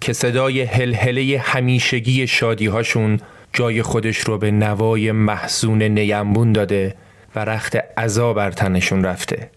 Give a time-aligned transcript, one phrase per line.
[0.00, 3.20] که صدای هلهله همیشگی شادی هاشون
[3.52, 6.94] جای خودش رو به نوای محزون نیمبون داده
[7.36, 9.50] و رخت عذا بر تنشون رفته.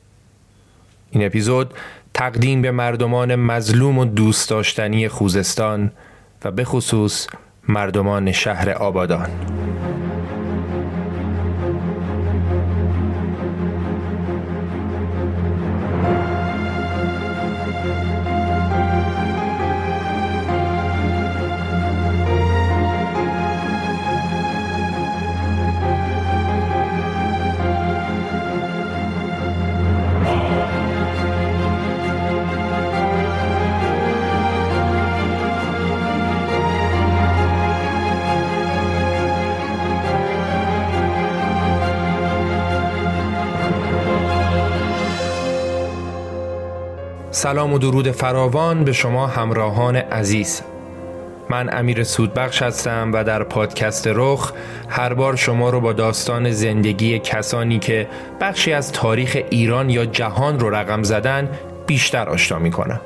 [1.12, 1.74] این اپیزود
[2.14, 5.92] تقدیم به مردمان مظلوم و دوست داشتنی خوزستان
[6.46, 7.28] و به خصوص
[7.68, 9.30] مردمان شهر آبادان.
[47.42, 50.62] سلام و درود فراوان به شما همراهان عزیز.
[51.50, 54.54] من امیر سودبخش هستم و در پادکست رخ
[54.90, 58.08] هر بار شما رو با داستان زندگی کسانی که
[58.42, 61.50] بخشی از تاریخ ایران یا جهان رو رقم زدن
[61.88, 63.02] بیشتر آشنا می کنم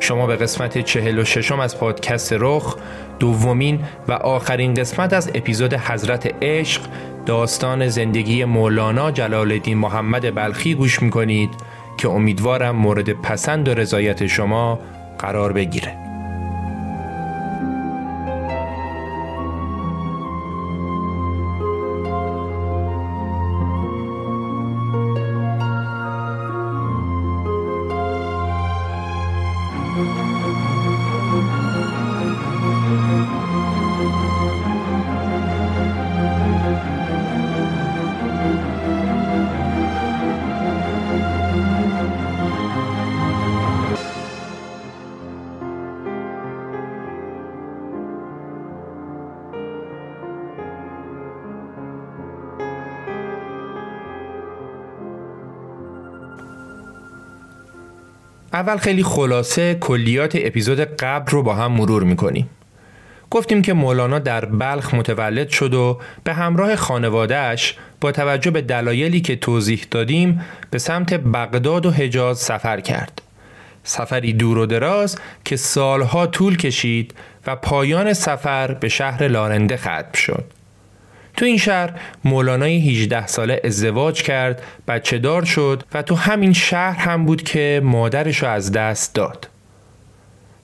[0.00, 2.76] شما به قسمت چهل و ششم از پادکست رخ
[3.18, 6.82] دومین و آخرین قسمت از اپیزود حضرت عشق
[7.26, 11.50] داستان زندگی مولانا جلال الدین محمد بلخی گوش می کنید
[12.02, 14.78] که امیدوارم مورد پسند و رضایت شما
[15.18, 16.01] قرار بگیره.
[58.62, 62.50] اول خیلی خلاصه کلیات اپیزود قبل رو با هم مرور می‌کنیم
[63.30, 69.20] گفتیم که مولانا در بلخ متولد شد و به همراه خانوادهش با توجه به دلایلی
[69.20, 70.40] که توضیح دادیم
[70.70, 73.22] به سمت بغداد و حجاز سفر کرد.
[73.84, 77.14] سفری دور و دراز که سالها طول کشید
[77.46, 80.44] و پایان سفر به شهر لارنده ختم شد.
[81.36, 86.98] تو این شهر مولانای 18 ساله ازدواج کرد بچه دار شد و تو همین شهر
[86.98, 89.48] هم بود که مادرش رو از دست داد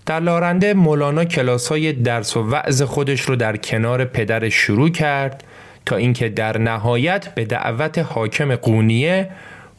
[0.06, 5.44] در لارنده مولانا کلاس های درس و وعظ خودش رو در کنار پدرش شروع کرد
[5.87, 9.31] تا اینکه در نهایت به دعوت حاکم قونیه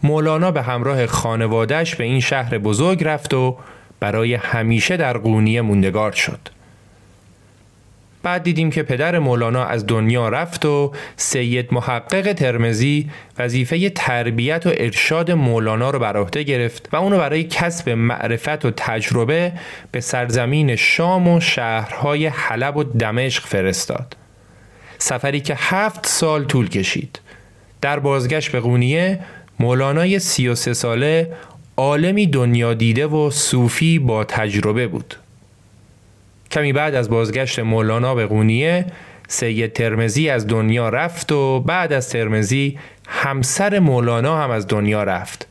[0.03, 3.57] مولانا به همراه خانوادهش به این شهر بزرگ رفت و
[3.99, 6.39] برای همیشه در قونیه موندگار شد.
[8.23, 14.69] بعد دیدیم که پدر مولانا از دنیا رفت و سید محقق ترمزی وظیفه تربیت و
[14.73, 19.53] ارشاد مولانا رو بر عهده گرفت و اونو برای کسب معرفت و تجربه
[19.91, 24.17] به سرزمین شام و شهرهای حلب و دمشق فرستاد.
[24.97, 27.19] سفری که هفت سال طول کشید.
[27.81, 29.19] در بازگشت به قونیه
[29.59, 31.33] مولانای 33 ساله
[31.77, 35.15] عالمی دنیا دیده و صوفی با تجربه بود.
[36.51, 38.85] کمی بعد از بازگشت مولانا به قونیه
[39.27, 45.47] سید ترمزی از دنیا رفت و بعد از ترمزی همسر مولانا هم از دنیا رفت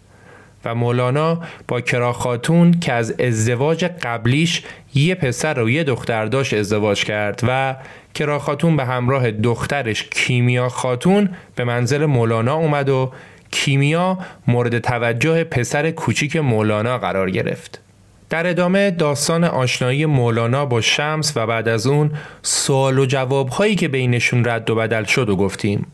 [0.65, 4.63] و مولانا با کرا خاتون که از ازدواج قبلیش
[4.95, 7.77] یه پسر و یه دختر داشت ازدواج کرد و
[8.15, 13.13] کرا خاتون به همراه دخترش کیمیا خاتون به منزل مولانا اومد و
[13.51, 17.88] کیمیا مورد توجه پسر کوچیک مولانا قرار گرفت.
[18.31, 22.11] در ادامه داستان آشنایی مولانا با شمس و بعد از اون
[22.43, 25.87] سوال و جواب هایی که بینشون رد و بدل شد و گفتیم.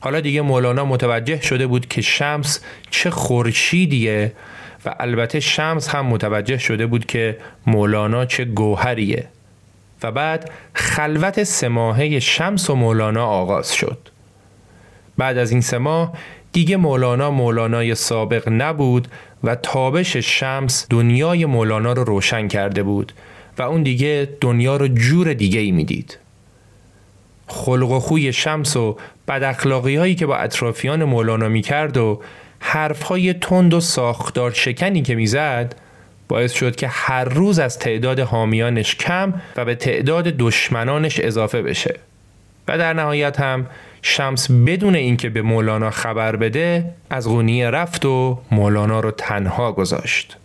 [0.00, 2.60] حالا دیگه مولانا متوجه شده بود که شمس
[2.90, 4.32] چه خورشیدیه
[4.84, 9.28] و البته شمس هم متوجه شده بود که مولانا چه گوهریه
[10.02, 13.98] و بعد خلوت سماهه شمس و مولانا آغاز شد
[15.18, 16.12] بعد از این سماه
[16.52, 19.08] دیگه مولانا مولانای سابق نبود
[19.44, 23.12] و تابش شمس دنیای مولانا رو روشن کرده بود
[23.58, 26.18] و اون دیگه دنیا رو جور دیگه ای می‌دید.
[27.46, 28.96] خلق و خوی شمس و
[29.28, 32.20] بد اخلاقی هایی که با اطرافیان مولانا می کرد و
[32.58, 35.74] حرف های تند و ساختار شکنی که می‌زد
[36.28, 41.94] باعث شد که هر روز از تعداد حامیانش کم و به تعداد دشمنانش اضافه بشه
[42.68, 43.66] و در نهایت هم
[44.02, 50.36] شمس بدون اینکه به مولانا خبر بده از غونیه رفت و مولانا رو تنها گذاشت.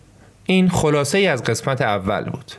[0.46, 2.52] این خلاصه ای از قسمت اول بود.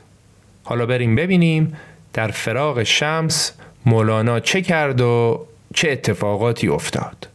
[0.63, 1.77] حالا بریم ببینیم
[2.13, 3.51] در فراغ شمس
[3.85, 7.27] مولانا چه کرد و چه اتفاقاتی افتاد.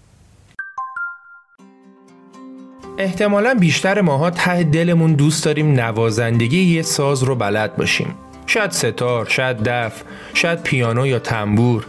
[2.99, 8.15] احتمالا بیشتر ماها ته دلمون دوست داریم نوازندگی یه ساز رو بلد باشیم.
[8.47, 10.03] شاید ستار، شاید دف،
[10.35, 11.87] شاید پیانو یا تنبور.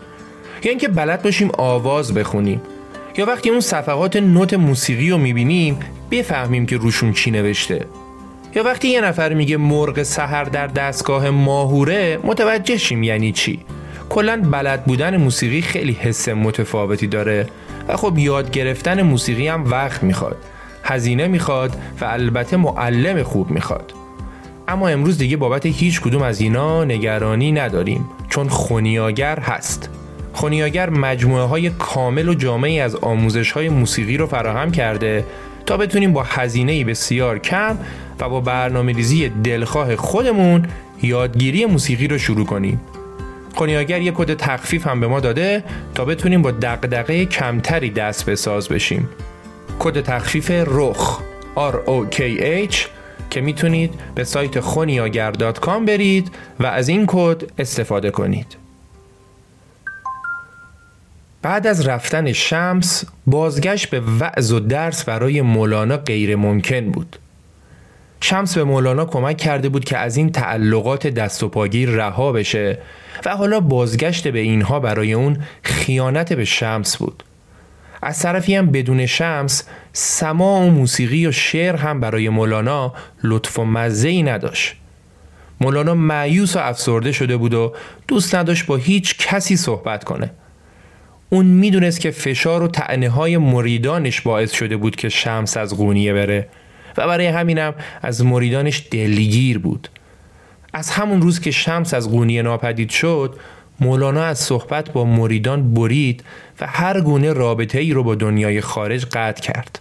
[0.63, 2.61] یا اینکه بلد باشیم آواز بخونیم.
[3.17, 5.79] یا وقتی اون صفحات نوت موسیقی رو می‌بینیم
[6.11, 7.85] بفهمیم که روشون چی نوشته.
[8.56, 13.59] یا وقتی یه نفر میگه مرغ سحر در دستگاه ماهوره متوجه شیم یعنی چی.
[14.09, 17.47] کلا بلد بودن موسیقی خیلی حس متفاوتی داره
[17.88, 20.38] و خب یاد گرفتن موسیقی هم وقت می‌خواد.
[20.83, 23.94] هزینه می‌خواد و البته معلم خوب می‌خواد.
[24.67, 29.89] اما امروز دیگه بابت هیچ کدوم از اینا نگرانی نداریم چون خونیاگر هست.
[30.39, 35.25] خونیاگر مجموعه های کامل و جامعی از آموزش های موسیقی رو فراهم کرده
[35.65, 37.77] تا بتونیم با هزینه بسیار کم
[38.19, 40.65] و با برنامه ریزی دلخواه خودمون
[41.01, 42.81] یادگیری موسیقی رو شروع کنیم.
[43.56, 45.63] خونیاگر یک کد تخفیف هم به ما داده
[45.95, 49.09] تا بتونیم با دقدقه کمتری دست به ساز بشیم.
[49.80, 51.21] کد تخفیف رخ
[52.69, 52.75] H
[53.30, 58.69] که می‌تونید به سایت خونیاگر.com برید و از این کد استفاده کنید.
[61.41, 67.19] بعد از رفتن شمس بازگشت به وعظ و درس برای مولانا غیر ممکن بود.
[68.21, 72.77] شمس به مولانا کمک کرده بود که از این تعلقات دست و پاگیر رها بشه
[73.25, 77.24] و حالا بازگشت به اینها برای اون خیانت به شمس بود.
[78.01, 79.63] از طرفی هم بدون شمس
[79.94, 82.94] سما و موسیقی و شعر هم برای مولانا
[83.24, 84.75] لطف و مزه ای نداشت.
[85.62, 87.74] مولانا معیوس و افسرده شده بود و
[88.07, 90.31] دوست نداشت با هیچ کسی صحبت کنه.
[91.29, 96.13] اون می‌دونست که فشار و تعنه های مریدانش باعث شده بود که شمس از قونیه
[96.13, 96.47] بره
[96.97, 99.89] و برای همینم از مریدانش دلگیر بود.
[100.73, 103.35] از همون روز که شمس از قونیه ناپدید شد
[103.80, 106.23] مولانا از صحبت با مریدان برید
[106.61, 109.80] و هر گونه رابطه ای رو با دنیای خارج قطع کرد.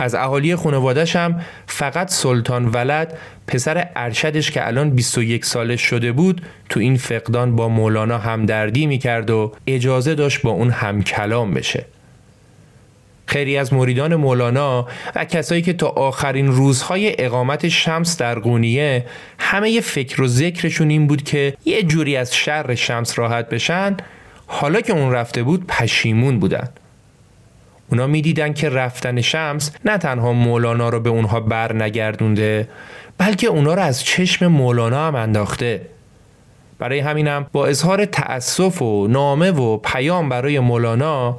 [0.00, 6.42] از اهالی خانوادش هم فقط سلطان ولد پسر ارشدش که الان 21 سالش شده بود
[6.68, 11.84] تو این فقدان با مولانا همدردی می‌کرد و اجازه داشت با اون هم کلام بشه.
[13.26, 19.06] خیلی از مریدان مولانا و کسایی که تا آخرین روزهای اقامت شمس در قونیه
[19.38, 23.96] همه ی فکر و ذکرشون این بود که یه جوری از شر شمس راحت بشن
[24.46, 26.68] حالا که اون رفته بود پشیمون بودن.
[27.90, 32.68] اونا می‌دیدن که رفتن شمس نه تنها مولانا رو به اونها بر نگردونده
[33.18, 35.80] بلکه اونا رو از چشم مولانا هم انداخته.
[36.78, 41.38] برای همینم با اظهار تأسف و نامه و پیام برای مولانا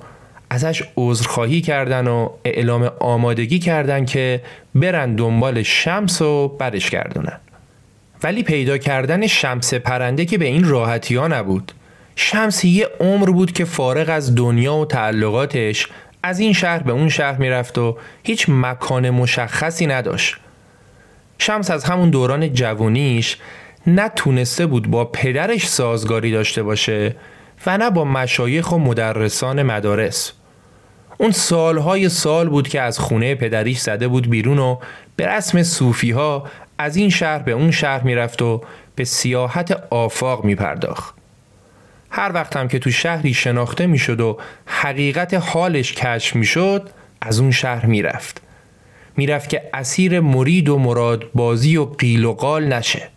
[0.49, 4.41] ازش عذرخواهی کردن و اعلام آمادگی کردن که
[4.75, 7.39] برن دنبال شمس و برش گردونن.
[8.23, 11.71] ولی پیدا کردن شمس پرنده که به این راحتی ها نبود.
[12.15, 15.87] شمس یه عمر بود که فارغ از دنیا و تعلقاتش
[16.23, 20.35] از این شهر به اون شهر می‌رفت و هیچ مکان مشخصی نداشت
[21.37, 23.37] شمس از همون دوران جوانیش
[23.87, 27.15] نتونسته بود با پدرش سازگاری داشته باشه
[27.65, 30.31] و نه با مشایخ و مدرسان مدارس
[31.17, 34.77] اون سالهای سال بود که از خونه پدریش زده بود بیرون و
[35.15, 36.15] به رسم صوفی
[36.77, 38.61] از این شهر به اون شهر می‌رفت و
[38.95, 41.20] به سیاحت آفاق می پرداخت.
[42.11, 46.89] هر وقت هم که تو شهری شناخته می‌شد و حقیقت حالش کشف می‌شد
[47.21, 48.41] از اون شهر می‌رفت.
[49.17, 53.07] می‌رفت که اسیر مرید و مراد بازی و قیل و قال نشه.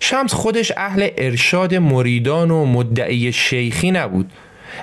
[0.00, 4.32] شمس خودش اهل ارشاد مریدان و مدعی شیخی نبود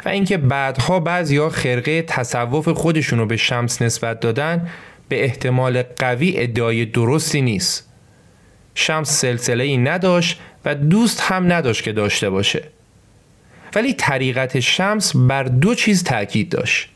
[0.05, 4.69] و اینکه بعدها بعضیا خرقه تصوف خودشونو رو به شمس نسبت دادن
[5.09, 7.89] به احتمال قوی ادعای درستی نیست.
[8.75, 12.63] شمس سلسله ای نداشت و دوست هم نداشت که داشته باشه.
[13.75, 16.89] ولی طریقت شمس بر دو چیز تاکید داشت.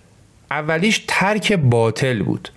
[0.52, 2.50] اولیش ترک باطل بود.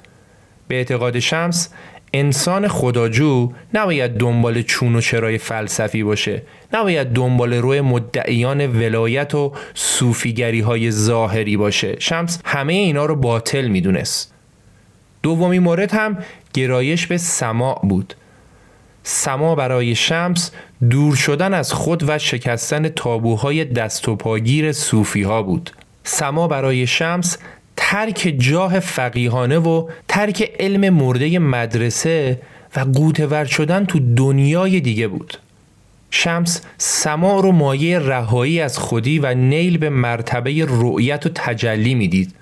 [0.68, 1.68] به اعتقاد شمس
[2.12, 6.42] انسان خداجو نباید دنبال چون و چرای فلسفی باشه.
[6.72, 11.96] نباید دنبال روی مدعیان ولایت و صوفیگری های ظاهری باشه.
[11.98, 14.34] شمس همه اینا رو باطل می‌دونست.
[15.22, 16.18] دومی مورد هم
[16.54, 18.14] گرایش به سماع بود.
[19.02, 20.50] سما برای شمس
[20.88, 25.70] دور شدن از خود و شکستن تابوهای دست و پاگیر صوفی ها بود.
[26.04, 27.38] سما برای شمس
[27.76, 32.40] ترک جاه فقیهانه و ترک علم مرده مدرسه
[32.76, 35.38] و قوتور شدن تو دنیای دیگه بود.
[36.10, 42.34] شمس سما رو مایه رهایی از خودی و نیل به مرتبه رؤیت و تجلی می‌دید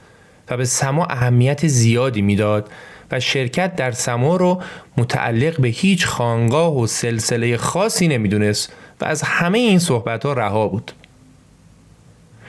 [0.50, 2.70] و به سما اهمیت زیادی می‌داد
[3.10, 4.62] و شرکت در سما رو
[4.96, 10.68] متعلق به هیچ خانگاه و سلسله خاصی نمی‌دونست و از همه این صحبت ها رها
[10.68, 10.92] بود.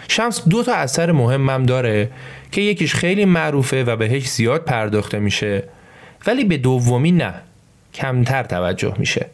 [0.07, 2.11] شمس دو تا اثر مهمم داره
[2.51, 5.63] که یکیش خیلی معروفه و بهش زیاد پرداخته میشه
[6.27, 7.33] ولی به دومی نه
[7.93, 9.25] کمتر توجه میشه.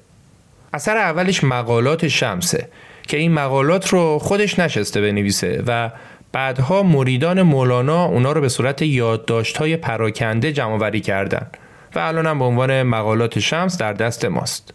[0.73, 2.67] اثر اولش مقالات شمسه
[3.07, 5.91] که این مقالات رو خودش نشسته بنویسه و
[6.35, 11.47] بعدها مریدان مولانا اونا رو به صورت یادداشت های پراکنده جمع وری کردن
[11.95, 14.73] و الان هم به عنوان مقالات شمس در دست ماست.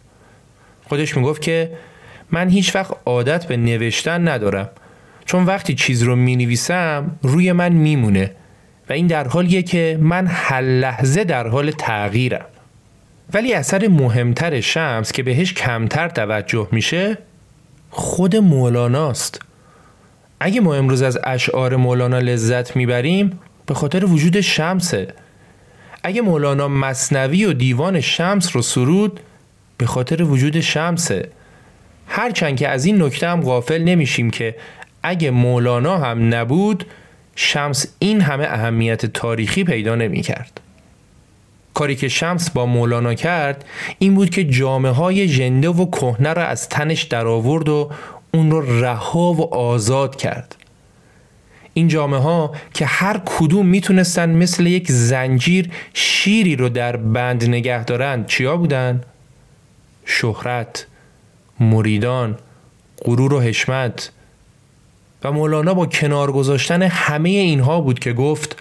[0.89, 1.71] خودش می‌گفت که
[2.31, 4.69] من هیچ وقت عادت به نوشتن ندارم.
[5.25, 8.31] چون وقتی چیز رو می نویسم روی من میمونه
[8.89, 12.45] و این در حالیه که من هر لحظه در حال تغییرم.
[13.33, 17.17] ولی اثر مهمتر شمس که بهش کمتر توجه میشه
[17.89, 19.50] خود مولاناست.
[20.43, 25.13] اگه ما امروز از اشعار مولانا لذت می‌بریم به خاطر وجود شمسه
[26.03, 29.19] اگه مولانا مصنوی و دیوان شمس رو سرود
[29.77, 31.29] به خاطر وجود شمسه
[32.07, 34.55] هرچند که از این نکته هم غافل نمیشیم که
[35.03, 36.85] اگه مولانا هم نبود
[37.35, 40.61] شمس این همه اهمیت تاریخی پیدا نمی کرد.
[41.73, 43.65] کاری که شمس با مولانا کرد
[43.99, 47.91] این بود که جامعه های جنده و کهنه را از تنش در آورد و
[48.33, 50.55] اون رو رها و آزاد کرد.
[51.73, 57.83] این جامعه ها که هر کدوم می‌تونستن مثل یک زنجیر شیری رو در بند نگه
[57.83, 59.01] دارن چیا بودن؟
[60.05, 60.87] شهرت،
[61.59, 62.37] مریدان،
[63.05, 64.11] غرور و حشمت.
[65.23, 68.55] و مولانا با کنار گذاشتن همه اینها بود که گفت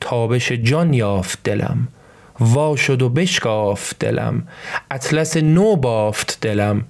[0.00, 1.88] تابش جان یافت دلم
[2.40, 4.48] وا شد و بشکافت دلم
[4.90, 6.84] اطلس نو بافت دلم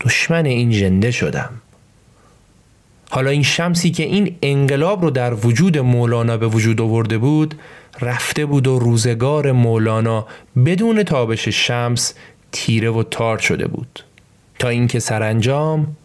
[0.00, 1.50] دشمن این جنده شدم.
[3.10, 7.54] حالا این شمسی که این انقلاب رو در وجود مولانا به وجود آورده بود
[8.00, 10.26] رفته بود و روزگار مولانا
[10.66, 12.14] بدون تابش شمس
[12.52, 14.04] تیره و تار شده بود
[14.58, 15.96] تا اینکه سرانجام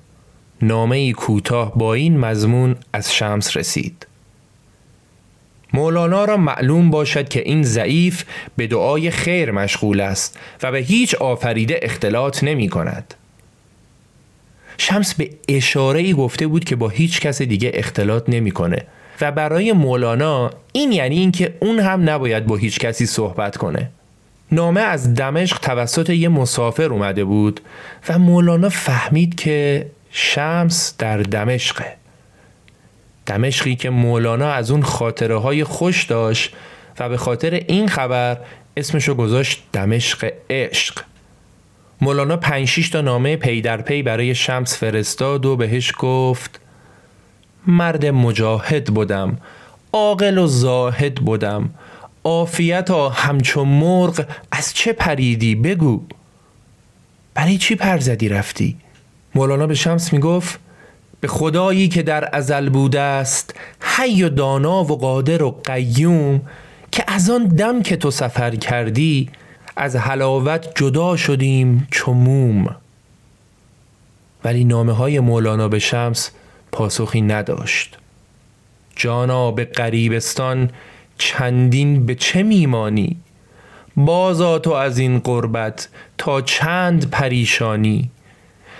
[0.62, 4.08] نامه ای کوتاه با این مضمون از شمس رسید
[5.74, 8.24] مولانا را معلوم باشد که این ضعیف
[8.56, 13.14] به دعای خیر مشغول است و به هیچ آفریده اختلاط نمی کند.
[14.80, 18.86] شمس به اشاره ای گفته بود که با هیچ کس دیگه اختلاط نمی‌کنه.
[19.22, 23.90] و برای مولانا این یعنی اینکه اون هم نباید با هیچ کسی صحبت کنه.
[24.52, 27.62] نامه از دمشق توسط یه مسافر اومده بود
[28.10, 31.96] و مولانا فهمید که شمس در دمشقه.
[33.26, 36.54] دمشقی که مولانا از اون خاطره های خوش داشت
[37.00, 38.38] و به خاطر این خبر
[38.78, 41.04] اسمشو گذاشت دمشق عشق.
[42.02, 46.60] مولانا پنج تا نامه پی در پی برای شمس فرستاد و بهش گفت
[47.68, 49.38] مرد مجاهد بودم
[49.94, 51.70] عاقل و زاهد بودم
[52.24, 56.04] عافیت همچون مرغ از چه پریدی بگو.
[57.34, 58.78] برای چی پر زدی رفتی؟
[59.36, 60.60] مولانا به شمس می‌گفت
[61.20, 66.42] به خدایی که در ازل بوده است حی و دانا و قادر و قیوم
[66.92, 69.30] که از آن دم که تو سفر کردی
[69.82, 72.76] از حلاوت جدا شدیم چموم
[74.44, 76.32] ولی نامه های مولانا به شمس
[76.72, 77.98] پاسخی نداشت.
[78.96, 80.70] جانا به قریبستان
[81.18, 83.18] چندین به چه میمانی؟
[83.96, 88.12] بازا تو از این قربت تا چند پریشانی؟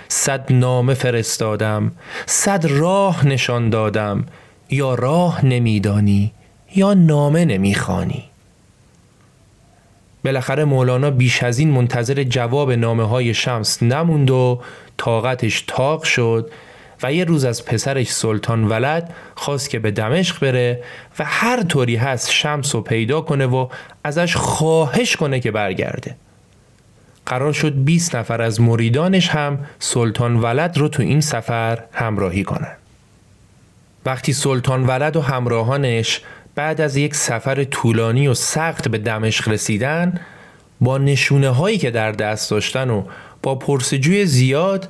[0.08, 1.92] صد نامه فرستادم
[2.26, 4.26] صد راه نشان دادم
[4.70, 6.32] یا راه نمیدانی
[6.76, 8.29] یا نامه نمی‌خوانی؟
[10.24, 14.60] بالاخره مولانا بیش از این منتظر جواب نامه های شمس نموند و
[14.96, 16.50] طاقتش تاق شد
[17.02, 20.82] و یه روز از پسرش سلطان ولد خواست که به دمشق بره
[21.18, 23.68] و هر طوری هست شمس رو پیدا کنه و
[24.04, 26.16] ازش خواهش کنه که برگرده.
[27.26, 32.76] قرار شد 20 نفر از مریدانش هم سلطان ولد رو تو این سفر همراهی کنن.
[34.06, 36.20] وقتی سلطان ولد و همراهانش
[36.60, 40.20] بعد از یک سفر طولانی و سخت به دمشق رسیدن
[40.80, 43.04] با نشونه هایی که در دست داشتن و
[43.42, 44.88] با پرسجوی زیاد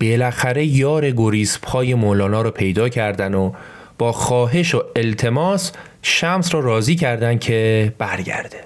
[0.00, 3.52] بالاخره یار گریز پای مولانا رو پیدا کردن و
[3.98, 5.72] با خواهش و التماس
[6.02, 8.60] شمس رو راضی کردن که برگرده.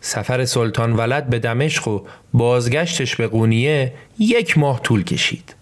[0.00, 2.00] سفر سلطان ولد به دمشق و
[2.32, 5.54] بازگشتش به قونیه یک ماه طول کشید.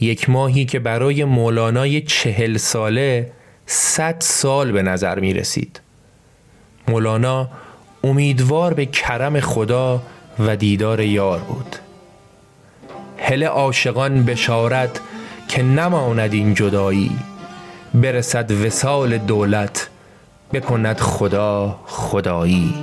[0.00, 3.32] یک ماهی که برای مولانای چهل ساله
[3.66, 5.80] صد سال به نظر می رسید.
[6.88, 7.48] مولانا
[8.04, 10.02] امیدوار به کرم خدا
[10.38, 11.76] و دیدار یار بود.
[13.18, 15.00] هل عاشقان بشارت
[15.48, 17.10] که نماند این جدایی
[17.94, 19.88] برسد وسال دولت
[20.52, 22.74] بکند خدا خدایی.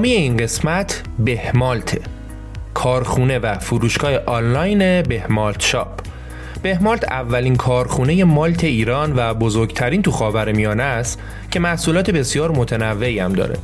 [0.00, 1.98] حامی این قسمت بهمالت
[2.74, 6.00] کارخونه و فروشگاه آنلاین بهمالت شاپ
[6.62, 11.18] بهمالت اولین کارخونه مالت ایران و بزرگترین تو خاورمیانه است
[11.50, 13.56] که محصولات بسیار متنوعی هم داره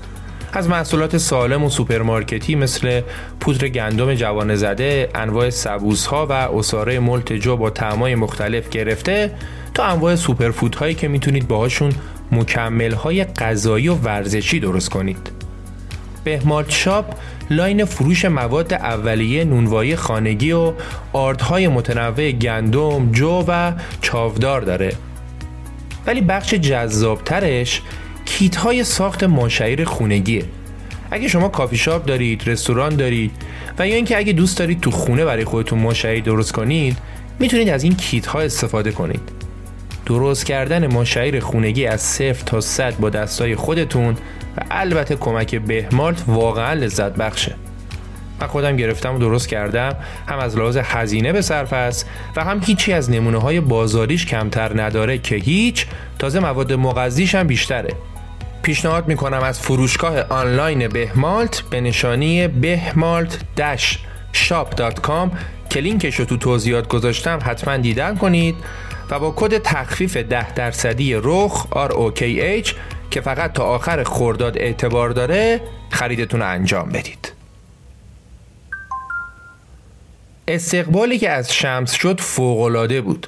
[0.53, 3.01] از محصولات سالم و سوپرمارکتی مثل
[3.40, 9.31] پودر گندم جوانه زده، انواع سبوس‌ها و عصاره مالت جو با طعمای مختلف گرفته
[9.75, 11.92] تا انواع سوپرفودهایی که می‌تونید باهاشون
[12.33, 15.36] مکملهای غذایی و ورزشی درست کنید.
[16.27, 17.05] بهمالت شاپ
[17.51, 20.73] line فروش مواد اولیه نونوایی خانگی و
[21.12, 24.93] آردهای متنوع گندم، جو و چاودار داره.
[26.07, 27.83] ولی بخش جذابترش
[28.25, 30.45] کیت های ساخت ماءالشعیر خونگیه.
[31.11, 33.31] اگه شما کافی شاپ دارید، رستوران دارید
[33.79, 36.97] و یا اینکه اگه دوست دارید تو خونه برای خودتون ماءالشعیر درست کنید
[37.39, 39.21] می‌تونید از این کیت ها استفاده کنید.
[40.07, 44.17] درست کردن ماشعیر خونگی از صفر تا صد با دستای خودتون
[44.57, 47.55] و البته کمک بهمالت واقعا لذت بخشه.
[48.40, 49.97] من خودم گرفتم و درست کردم.
[50.29, 54.83] هم از لحاظ هزینه به صرف است و هم هیچی از نمونه های بازاریش کمتر
[54.83, 55.87] نداره که هیچ.
[56.19, 57.95] تازه مواد مغذیش هم بیشتره.
[58.62, 63.38] پیشنهاد می‌کنم از فروشگاه آنلاین بهمالت به نشانی بهمالت
[64.33, 65.29] shop.com
[65.71, 68.55] که لینکش رو تو توضیحات گذاشتم حتما دیدن کنید.
[69.11, 72.75] و با کد تخفیف 10 درصدی رخ ROKH
[73.11, 77.33] که فقط تا آخر خورداد اعتبار داره خریدتون رو انجام بدید.
[80.49, 83.27] استقبالی که از شمس شد فوقالعاده بود.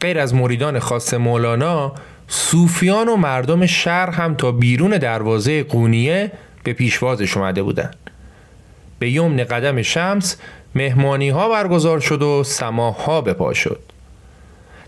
[0.00, 1.92] غیر از مریدان خاص مولانا
[2.28, 6.32] صوفیان و مردم شهر هم تا بیرون دروازه قونیه
[6.64, 7.90] به پیشوازش اومده بودن.
[8.98, 10.36] به یمن قدم شمس
[10.74, 13.80] مهمانی ها برگزار شد و سماح ها به پا شد.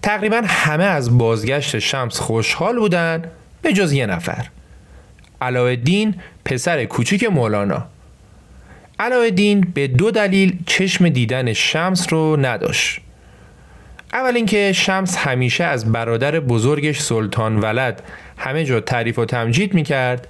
[0.03, 3.31] تقریبا همه از بازگشت شمس خوشحال بودن
[3.63, 4.47] به جز یه نفر.
[5.41, 7.87] علاءالدین پسر کوچیک مولانا.
[8.99, 13.01] علاءالدین به دو دلیل چشم دیدن شمس رو نداشت.
[14.13, 18.03] اول اینکه شمس همیشه از برادر بزرگش سلطان ولد
[18.39, 20.29] همه جا تعریف و تمجید می‌کرد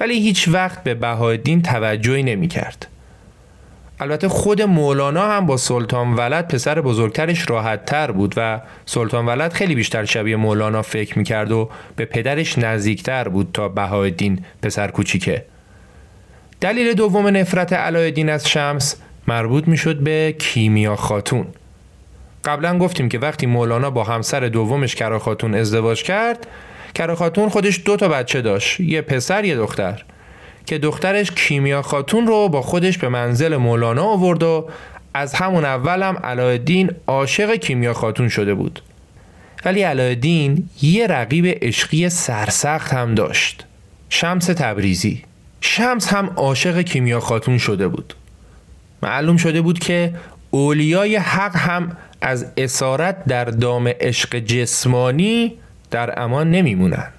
[0.00, 2.86] ولی هیچ وقت به بهاءالدین توجهی نمی‌کرد.
[4.00, 9.52] البته خود مولانا هم با سلطان ولد پسر بزرگترش راحت تر بود و سلطان ولد
[9.52, 15.44] خیلی بیشتر شبیه مولانا فکر می‌کرد و به پدرش نزدیکتر بود تا بهایالدین پسر کوچیکه.
[16.60, 21.46] دلیل دوم نفرت علایالدین از شمس مربوط می‌شد به کیمیا خاتون.
[22.44, 26.46] قبلا گفتیم که وقتی مولانا با همسر دومش کرا خاتون ازدواج کرد
[26.94, 30.04] کرا خاتون خودش دو تا بچه داشت یه پسر یه دختر.
[30.66, 34.68] که دخترش کیمیا خاتون رو با خودش به منزل مولانا آورد و
[35.14, 38.82] از همون اول هم علایالدین عاشق کیمیا خاتون شده بود.
[39.64, 43.64] ولی علایالدین یه رقیب عشقی سرسخت هم داشت.
[44.08, 45.22] شمس تبریزی.
[45.60, 48.14] شمس هم عاشق کیمیا خاتون شده بود.
[49.02, 50.14] معلوم شده بود که
[50.50, 55.52] اولیای حق هم از اسارت در دام عشق جسمانی
[55.90, 57.12] در امان نمیمونن.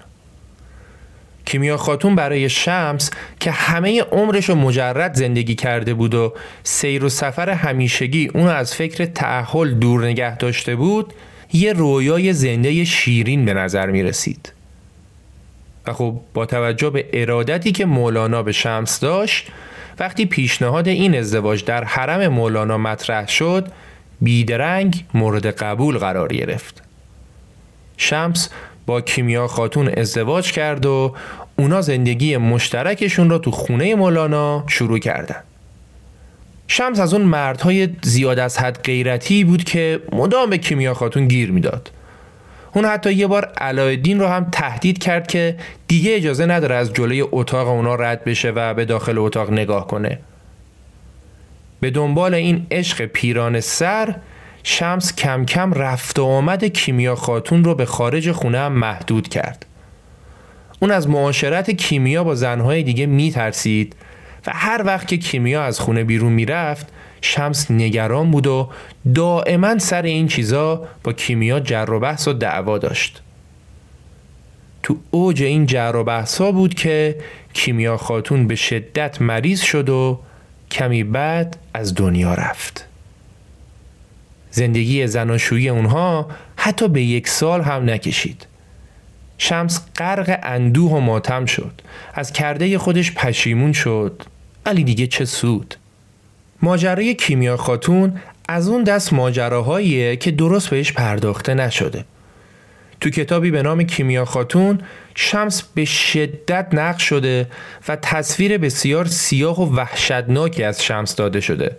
[1.46, 7.10] کیمیا خاتون برای شمس که همه عمرش رو مجرد زندگی کرده بود و سیر و
[7.10, 11.14] سفر همیشگی اونو از فکر تعهل دور نگه داشته بود
[11.54, 14.54] یه رویای زنده شیرین به نظر می رسید.
[15.88, 19.48] و خب با توجه به ارادتی که مولانا به شمس داشت
[20.00, 23.68] وقتی پیشنهاد این ازدواج در حرم مولانا مطرح شد
[24.22, 26.84] بیدرنگ مورد قبول قرار گرفت.
[27.98, 28.50] شمس
[29.00, 31.16] کیمیا خاتون ازدواج کرد و
[31.56, 35.44] اونا زندگی مشترکشون را تو خونه مولانا شروع کردن.
[36.68, 41.52] شمس از اون مردهای زیاد از حد غیرتی بود که مدام به کیمیا خاتون گیر
[41.52, 41.92] می‌داد.
[42.74, 47.22] اون حتی یه بار علایالدین رو هم تهدید کرد که دیگه اجازه نداره از جلوی
[47.32, 50.20] اتاق اونا رد بشه و به داخل اتاق نگاه کنه.
[51.80, 54.16] به دنبال این عشق پیران سر
[54.64, 59.66] شمس کم کم رفت و آمد کیمیا خاتون رو به خارج خونه هم محدود کرد.
[60.80, 63.96] اون از معاشرت کیمیا با زنهای دیگه میترسید
[64.48, 66.88] و هر وقت که کیمیا از خونه بیرون می‌رفت
[67.22, 68.70] شمس نگران بود و
[69.16, 73.22] دائما سر این چیزا با کیمیا جر و بحث و دعوا داشت.
[74.84, 77.16] تو اوج این جر و بحثا بود که
[77.54, 80.20] کیمیا خاتون به شدت مریض شد و
[80.72, 82.91] کمی بعد از دنیا رفت.
[84.52, 88.48] زندگی زناشویی اونها حتی به یک سال هم نکشید.
[89.38, 91.82] شمس غرق اندوه و ماتم شد.
[92.14, 94.24] از کرده خودش پشیمون شد.
[94.66, 95.76] ولی دیگه چه سود.
[96.62, 102.06] ماجرای کیمیا خاتون از اون دست ماجراهاییه که درست بهش پرداخته نشده.
[103.02, 104.80] تو کتابی به نام کیمیا خاتون
[105.16, 107.48] شمس به شدت نقش شده
[107.88, 111.78] و تصویر بسیار سیاه و وحشتناکی از شمس داده شده.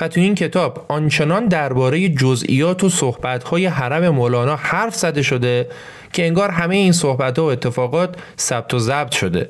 [0.00, 5.68] و تو این کتاب آنچنان درباره جزئیات و صحبت‌های حرم مولانا حرف زده شده
[6.12, 9.48] که انگار همه این صحبت‌ها و اتفاقات ثبت و ضبط شده.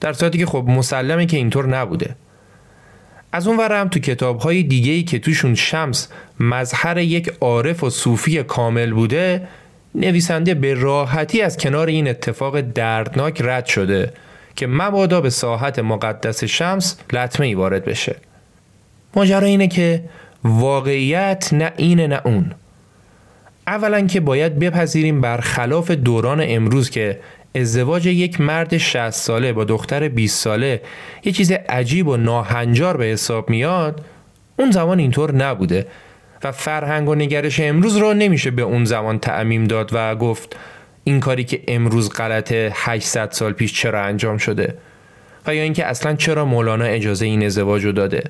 [0.00, 2.16] در صورتی که خب مسلمه که اینطور نبوده.
[3.32, 6.08] از اون ورم تو کتاب های دیگه ای که توشون شمس
[6.40, 9.48] مظهر یک عارف و صوفی کامل بوده
[9.94, 14.12] نویسنده به راحتی از کنار این اتفاق دردناک رد شده
[14.56, 18.16] که مبادا به ساحت مقدس شمس لطمه ای وارد بشه.
[19.16, 20.02] ماجرا اینه که
[20.44, 22.52] واقعیت نه اینه نه اون.
[23.66, 27.20] اولا که باید بپذیریم برخلاف دوران امروز که
[27.54, 30.82] ازدواج یک مرد 60 ساله با دختر 20 ساله
[31.24, 34.04] یه چیز عجیب و ناهنجار به حساب میاد
[34.58, 35.86] اون زمان اینطور نبوده
[36.44, 40.56] و فرهنگ و نگرش امروز رو نمیشه به اون زمان تعمیم داد و گفت
[41.04, 44.74] این کاری که امروز غلطه 800 سال پیش چرا انجام شده؟
[45.46, 48.22] و یا اینکه اصلا چرا مولانا اجازه این ازدواج رو داده؟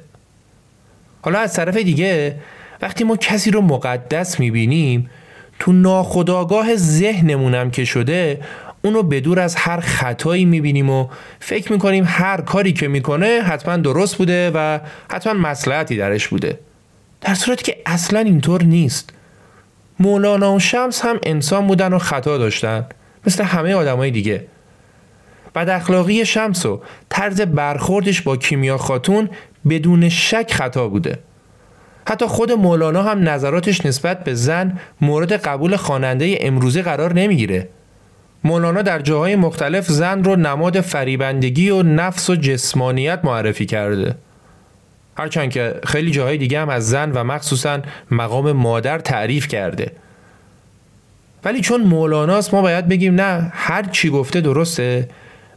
[1.22, 2.36] حالا از طرف دیگه
[2.82, 5.10] وقتی ما کسی رو مقدس می‌بینیم
[5.58, 8.40] تو ناخداگاه ذهنمونم که شده
[8.82, 11.08] اونو بدور از هر خطایی می‌بینیم و
[11.40, 14.78] فکر می‌کنیم هر کاری که می‌کنه حتما درست بوده و
[15.10, 16.58] حتما مسلحتی درش بوده.
[17.20, 19.12] در صورتی که اصلا اینطور نیست.
[20.00, 22.86] مولانا و شمس هم انسان بودن و خطا داشتن
[23.26, 24.44] مثل همه آدمای دیگه.
[25.54, 29.28] بد اخلاقی شمس و طرز برخوردش با کیمیا خاتون
[29.68, 31.18] بدون شک خطا بوده.
[32.08, 37.68] حتی خود مولانا هم نظراتش نسبت به زن مورد قبول خواننده امروزه قرار نمی‌گیره.
[38.44, 44.14] مولانا در جاهای مختلف زن رو نماد فریبندگی و نفس و جسمانیت معرفی کرده.
[45.16, 49.92] هرچند که خیلی جاهای دیگه هم از زن و مخصوصا مقام مادر تعریف کرده.
[51.44, 55.08] ولی چون مولاناست ما باید بگیم نه هر چی گفته درسته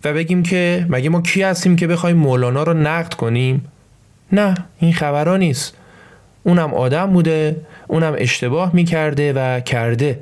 [0.04, 3.66] و بگیم که مگه ما کی هستیم که بخوایم مولانا رو نقد کنیم؟
[4.34, 5.78] نه این خبرها نیست.
[6.44, 7.56] اونم آدم بوده
[7.88, 10.20] اونم اشتباه می‌کرده و کرده.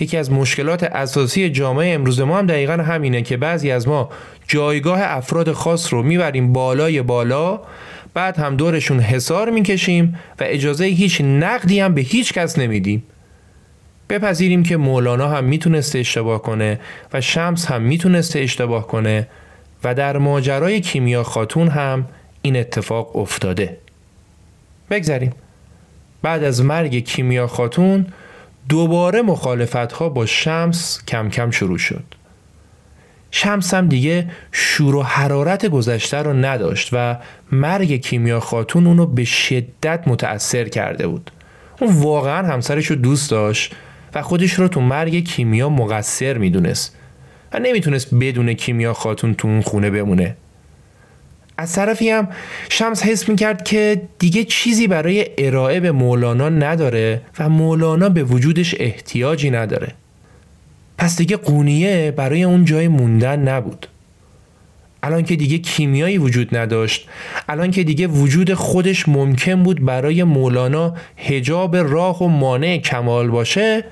[0.00, 4.10] یکی از مشکلات اساسی جامعه امروز ما هم دقیقا همینه که بعضی از ما
[4.48, 7.60] جایگاه افراد خاص رو می‌بریم بالای بالا
[8.14, 13.02] بعد هم دورشون حسار می‌کشیم و اجازه هیچ نقدی هم به هیچ کس نمیدیم.
[14.10, 16.80] بپذیریم که مولانا هم می‌تونسته اشتباه کنه
[17.12, 19.28] و شمس هم می‌تونسته اشتباه کنه
[19.84, 22.06] و در ماجرای کیمیا خاتون هم
[22.42, 23.78] این اتفاق افتاده.
[24.90, 25.32] بگذریم.
[26.22, 28.06] بعد از مرگ کیمیا خاتون
[28.68, 32.04] دوباره مخالفت ها با شمس کم کم شروع شد.
[33.30, 37.16] شمس هم دیگه شور و حرارت گذشته رو نداشت و
[37.52, 41.30] مرگ کیمیا خاتون اونو به شدت متأثر کرده بود.
[41.80, 43.74] اون واقعا همسرش رو دوست داشت
[44.14, 46.96] و خودش رو تو مرگ کیمیا مقصر می‌دونست
[47.52, 50.36] و نمی‌تونست بدون کیمیا خاتون تو اون خونه بمونه.
[51.58, 52.28] از طرفی هم
[52.68, 58.74] شمس حس می‌کرد که دیگه چیزی برای ارائه به مولانا نداره و مولانا به وجودش
[58.78, 59.94] احتیاجی نداره.
[60.98, 63.86] پس دیگه قونیه برای اون جای موندن نبود.
[65.02, 67.08] الان که دیگه کیمیایی وجود نداشت
[67.48, 73.84] الان که دیگه وجود خودش ممکن بود برای مولانا هجاب راه و مانع کمال باشه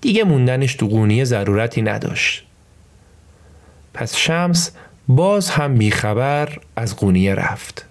[0.00, 2.44] دیگه موندنش تو قونیه ضرورتی نداشت.
[3.94, 4.70] پس شمس
[5.08, 7.84] باز هم بیخبر از قونیه رفت.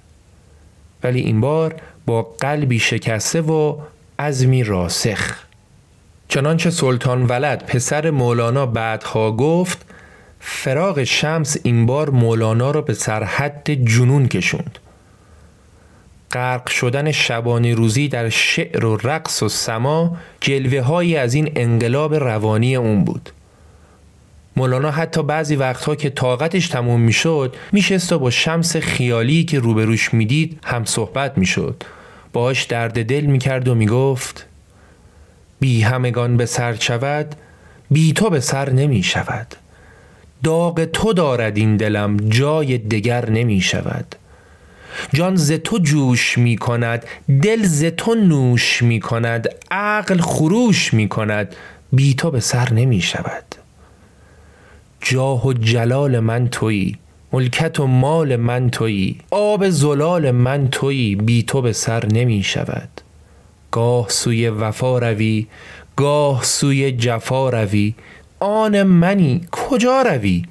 [1.03, 1.75] ولی این بار
[2.05, 3.77] با قلبی شکسته و
[4.19, 5.35] عزمی راسخ.
[6.27, 9.85] چنانچه سلطان ولد پسر مولانا بعدها گفت
[10.39, 14.79] فراغ شمس این بار مولانا را به سرحد جنون کشوند.
[16.31, 22.15] غرق شدن شبانی روزی در شعر و رقص و سما جلوه هایی از این انقلاب
[22.15, 23.29] روانی اون بود.
[24.57, 30.13] مولانا حتی بعضی وقتها که طاقتش تموم می‌شد میشست و با شمس خیالی که روبروش
[30.13, 31.83] می‌دید هم صحبت می‌شد.
[32.33, 34.45] باش درد دل می‌کرد و می‌گفت
[35.59, 37.35] بی همگان به سر شود
[37.91, 39.47] بی تو به سر نمی شود.
[40.43, 44.15] داغ تو دارد این دلم جای دگر نمی شود.
[45.13, 47.05] جان ز تو جوش می کند
[47.41, 51.55] دل ز تو نوش می کند عقل خروش می کند
[51.93, 53.66] بی تو به سر نمی شود.
[55.01, 56.97] جاه و جلال من تویی
[57.33, 62.89] ملکت و مال من تویی آب زلال من تویی بی تو به سر نمی شود.
[63.71, 65.47] گاه سوی وفا روی
[65.95, 67.95] گاه سوی جفا روی
[68.39, 70.45] آن منی کجا روی؟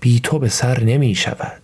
[0.00, 1.62] بی تو به سر نمی شود.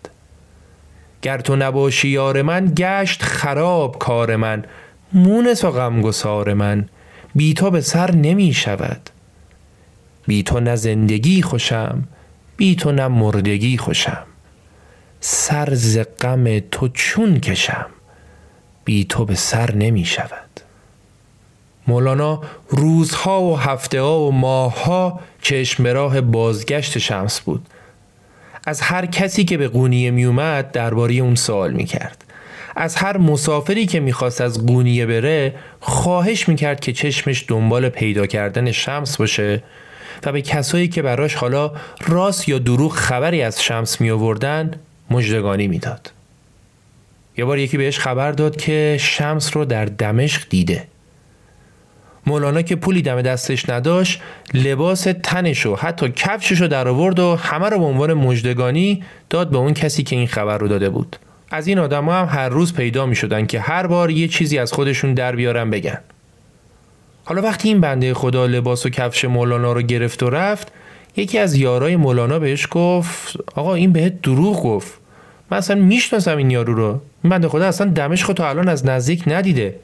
[1.23, 4.65] گر تو نباشی یار من گشت خراب کار من
[5.13, 6.89] مونس و غمگسار من
[7.35, 9.11] بی تو به سر نمی شود.
[10.27, 12.05] بی تو نه زندگی خوشم
[12.59, 14.27] بی تو نه مردگی خوشم.
[15.21, 17.87] سر ز غم تو چون کشم.
[18.85, 20.61] بی تو به سر نمی شود
[21.87, 27.67] مولانا روزها و هفته ها و ماهها چشم راه بازگشت شمس بود.
[28.67, 32.25] از هر کسی که به قونیه می اومد درباره اون سوال می کرد
[32.77, 38.73] از هر مسافری که می‌خواست از قونیه بره خواهش می‌کرد که چشمش دنبال پیدا کردن
[38.73, 39.63] شمس باشه.
[40.25, 41.73] و به کسایی که براش حالا
[42.07, 44.71] راست یا دروغ خبری از شمس می آوردن
[45.11, 46.13] مجدگانی می‌داد.
[47.37, 50.85] یه بار یکی بهش خبر داد که شمس رو در دمشق دیده.
[52.27, 54.21] مولانا که پولی دم دستش نداشت
[54.55, 59.51] لباس تنش و حتی کفشش رو در آورد و همه رو به عنوان مجدگانی داد
[59.51, 61.17] به اون کسی که این خبر رو داده بود.
[61.51, 64.73] از این آدم هم هر روز پیدا می شدن که هر بار یه چیزی از
[64.73, 65.99] خودشون در بیارن بگن.
[67.29, 70.73] حالا وقتی این بنده خدا لباس و کفش مولانا رو گرفت و رفت
[71.17, 74.99] یکی از یارای مولانا بهش گفت آقا این بهت دروغ گفت.
[75.51, 77.01] من اصلا می‌شناسم این یارو رو.
[77.25, 79.75] این بنده خدا اصلا دمشق تا الان از نزدیک ندیده.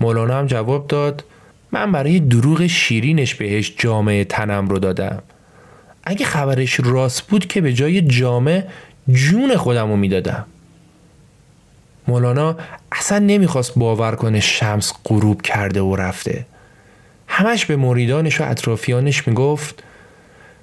[0.00, 1.24] مولانا هم جواب داد
[1.72, 5.22] من برای دروغ شیرینش بهش جامعه تنم رو دادم.
[6.04, 8.66] اگه خبرش راست بود که به جای جامعه
[9.12, 10.46] جون خودم رو می‌دادم.
[12.10, 12.56] مولانا
[12.92, 16.46] اصلا نمی‌خواست باور کنه شمس غروب کرده و رفته.
[17.26, 19.82] همش به مریدانش و اطرافیانش می‌گفت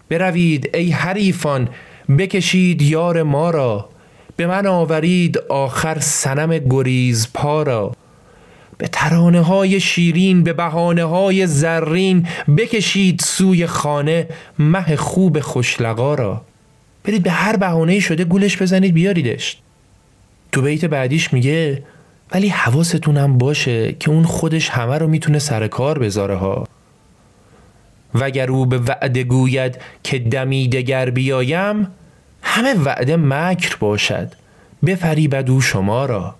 [0.10, 1.70] بروید ای حریفان
[2.18, 3.90] بکشید یار ما را.
[4.36, 7.96] به من آورید آخر سنم گریز پا را.
[8.78, 14.28] به ترانه های شیرین به بهانه های زرین بکشید سوی خانه
[14.60, 16.42] مه خوب خوشلقا را.
[17.04, 19.58] برید به هر بهانه شده گولش بزنید بیاریدش.
[20.52, 21.84] تو بیت بعدیش میگه
[22.32, 26.68] ولی حواستونم باشه که اون خودش همه رو می‌تونه سر کار بذاره ها.
[28.16, 31.88] وگر او به وعده گوید که دمی دگر بیایم
[32.42, 34.32] همه وعده مکر باشد.
[34.86, 36.36] بفریبد او شما را.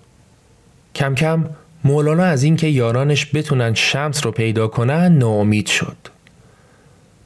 [0.94, 1.44] کم کم
[1.84, 5.96] مولانا از اینکه یارانش بتونن شمس رو پیدا کنن ناامید شد.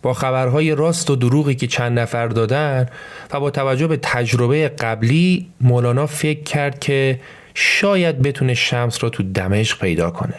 [0.03, 2.87] با خبرهای راست و دروغی که چند نفر دادن
[3.33, 7.21] و با توجه به تجربه قبلی مولانا فکر کرد که
[7.55, 10.35] شاید بتونه شمس را تو دمشق پیدا کنه.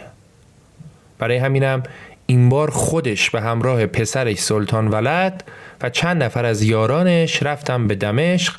[1.18, 1.82] برای همینم
[2.26, 5.44] این بار خودش به همراه پسرش سلطان ولد
[5.82, 8.54] و چند نفر از یارانش رفتن به دمشق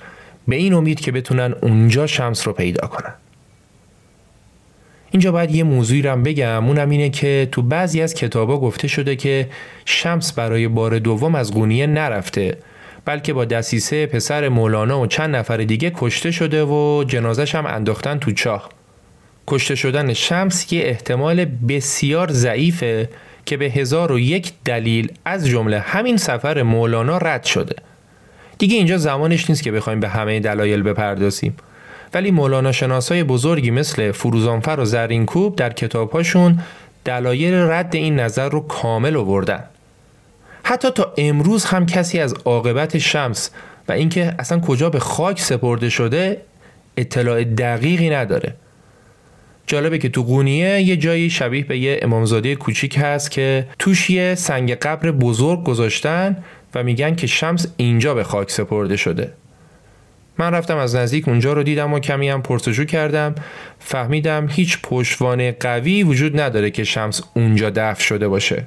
[0.48, 3.14] به این امید که بتونن اونجا شمس رو پیدا کنن.
[5.12, 6.68] اینجا باید یه موضوعی رو بگم.
[6.68, 9.50] اونم اینه که تو بعضی از کتابا گفته شده که
[9.86, 12.58] شمس برای بار دوم از قونیه نرفته
[13.06, 18.18] بلکه با دسیسه پسر مولانا و چند نفر دیگه کشته شده و جنازش هم انداختن
[18.18, 18.70] تو چاه.
[19.48, 23.10] کشته شدن شمس یه احتمال بسیار ضعیفه
[23.46, 27.76] که به هزار و یک دلیل از جمله همین سفر مولانا رد شده.
[28.58, 31.56] دیگه اینجا زمانش نیست که بخوایم به همه دلایل بپردازیم.
[32.14, 36.60] ولی مولانا شناسای بزرگی مثل فروزانفر و زرینکوب در کتابهاشون
[37.06, 39.64] دلایل رد این نظر رو کامل آوردن.
[40.64, 43.50] حتی تا امروز هم کسی از عاقبت شمس
[43.88, 46.42] و اینکه اصلا کجا به خاک سپرده شده
[46.98, 48.56] اطلاع دقیقی نداره.
[49.68, 54.36] جالبه که تو قونیه یه جایی شبیه به یه امامزاده کوچیک هست که توش یه
[54.36, 56.44] سنگ قبر بزرگ گذاشتن
[56.76, 59.34] و میگن که شمس اینجا به خاک سپرده شده.
[60.38, 63.36] من رفتم از نزدیک اونجا رو دیدم و کمی هم پرسجو کردم.
[63.80, 68.66] فهمیدم هیچ پشتوانه قوی وجود نداره که شمس اونجا دفن شده باشه.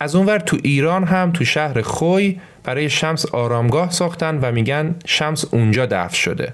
[0.00, 5.44] از اونور تو ایران هم تو شهر خوی برای شمس آرامگاه ساختن و میگن شمس
[5.50, 6.52] اونجا دفن شده.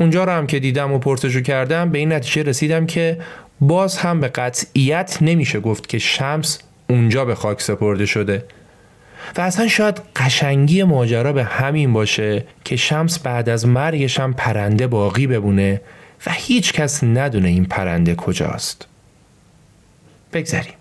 [0.00, 3.18] اونجا رو هم که دیدم و پرسجو کردم به این نتیجه رسیدم که
[3.60, 6.58] باز هم به قطعیت نمیشه گفت که شمس
[6.90, 8.44] اونجا به خاک سپرده شده.
[9.36, 14.86] و اصلا شاید قشنگی ماجرا به همین باشه که شمس بعد از مرگش هم پرنده
[14.86, 15.80] باقی ببونه
[16.26, 18.86] و هیچ کس ندونه این پرنده کجاست.
[20.32, 20.74] بگذریم.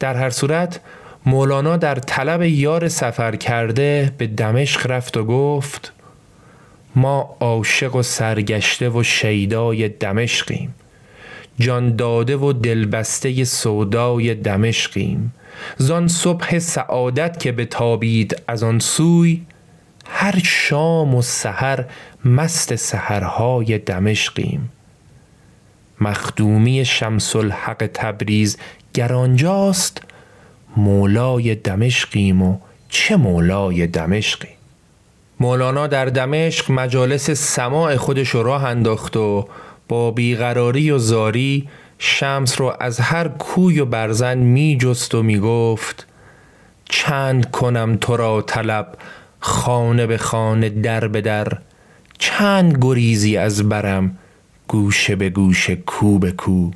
[0.00, 0.80] در هر صورت
[1.26, 5.92] مولانا در طلب یار سفر کرده به دمشق رفت و گفت
[6.96, 10.74] ما عاشق و سرگشته و شیدای دمشقیم.
[11.58, 15.32] جان داده و دلبسته سودای دمشقیم.
[15.76, 19.42] زان صبح سعادت که به تابید از آن سوی
[20.06, 21.84] هر شام و سحر
[22.24, 24.72] مست سحرهای دمشقیم.
[26.00, 28.58] مخدومی شمس الحق تبریز
[28.94, 30.02] گرانجاست
[30.76, 34.48] مولای دمشقیم و چه مولای دمشقی؟
[35.40, 39.48] مولانا در دمشق مجالس سماع خودش راه انداخت و
[39.88, 45.38] با بیقراری و زاری شمس رو از هر کوی و برزن می جست و می
[45.38, 46.06] گفت
[46.88, 48.98] چند کنم تو را طلب
[49.40, 51.58] خانه به خانه در به در.
[52.18, 54.18] چند گریزی از برم
[54.68, 56.70] گوشه به گوشه کو به کو.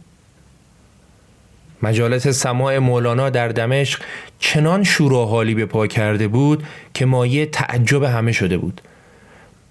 [1.83, 4.03] مجالس سماع مولانا در دمشق
[4.39, 8.81] چنان شور و حالی به پا کرده بود که مایه تعجب همه شده بود.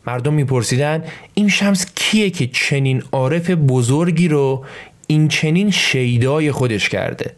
[0.07, 4.65] مردم میپرسیدن این شمس کیه که چنین عارف بزرگی رو
[5.11, 7.35] این چنین شیدای خودش کرده.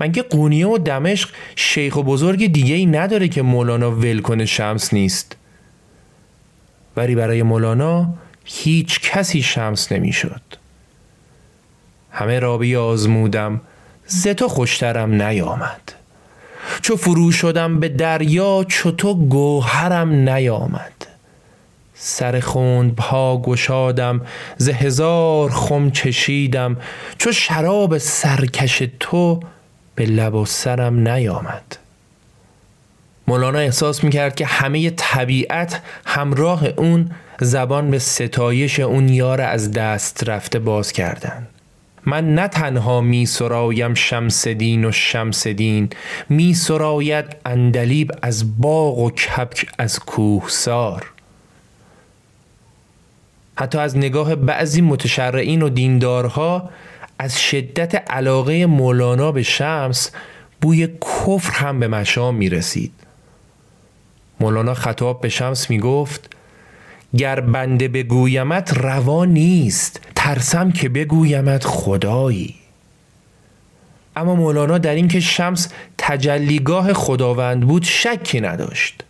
[0.00, 4.94] مگه قونیه و دمشق شیخ و بزرگ دیگه ای نداره که مولانا ول کنه شمس
[4.94, 5.36] نیست.
[6.96, 10.42] ولی برای مولانا هیچ کسی شمس نمی‌شد.
[12.10, 13.60] همه را آزمودم
[14.06, 15.92] ز تو خوشترم نیامد.
[16.82, 21.05] چو فرو شدم به دریا چو تو گوهرم نیامد.
[21.98, 24.20] سر خوند پا گشادم
[24.56, 26.76] ز هزار خم چشیدم.
[27.18, 29.40] چو شراب سرکش تو
[29.94, 31.76] به لب و سرم نیامد.
[33.28, 40.28] مولانا احساس می‌کرد که همه طبیعت همراه اون زبان به ستایش اون یار از دست
[40.28, 41.46] رفته باز کردن.
[42.06, 45.90] من نه تنها می سرایم شمس دین و شمس دین
[46.28, 51.15] می سراید اندلیب از باغ و کپک از کوهسار.
[53.56, 56.70] حتی از نگاه بعضی متشرعین و دیندارها
[57.18, 60.10] از شدت علاقه مولانا به شمس
[60.60, 62.92] بوی کفر هم به مشام می رسید
[64.40, 66.36] مولانا خطاب به شمس می گفت
[67.16, 72.54] گر بنده بگویمت روا نیست ترسم که بگویمت خدایی.
[74.16, 79.04] اما مولانا در اینکه شمس تجلیگاه خداوند بود شکی نداشت.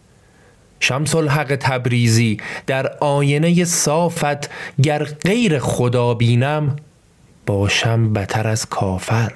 [0.80, 4.50] شمس الحق تبریزی در آینه صافت
[4.82, 6.76] گر غیر خدا بینم
[7.46, 9.32] باشم بتر از کافر.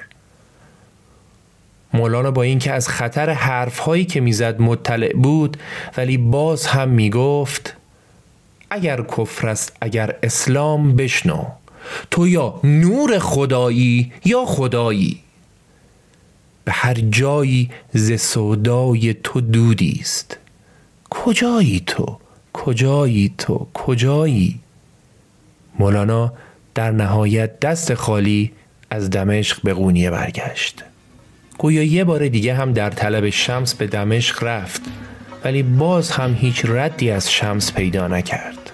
[1.95, 5.57] مولانا با اینکه از خطر حرفهایی که می‌زد مطلع بود
[5.97, 7.77] ولی باز هم می‌گفت
[8.71, 11.45] اگر کفر است اگر اسلام بشنو.
[12.11, 15.21] تو یا نور خدایی یا خدایی.
[16.65, 20.39] به هر جایی ز سودای تو دودی است.
[21.11, 22.19] کجایی تو؟
[22.53, 24.61] کجایی تو؟ کجایی؟
[25.79, 26.33] مولانا
[26.75, 28.53] در نهایت دست خالی
[28.91, 30.85] از دمشق به قونیه برگشت.
[31.59, 34.83] گویا یه بار دیگه هم در طلب شمس به دمشق رفت
[35.45, 38.71] ولی باز هم هیچ ردی از شمس پیدا نکرد.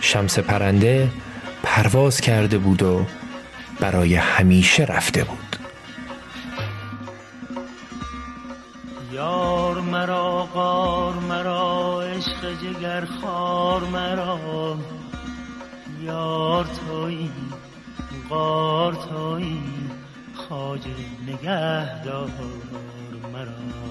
[0.00, 1.08] شمس پرنده
[1.62, 3.06] پرواز کرده بود و
[3.80, 5.56] برای همیشه رفته بود.
[9.12, 10.48] یار مرا
[12.62, 14.78] جگر خار مرا.
[16.02, 17.30] یار توی
[18.28, 19.58] قار توی
[20.34, 20.80] خاج
[21.26, 22.30] نگهدار
[23.32, 23.90] مرا.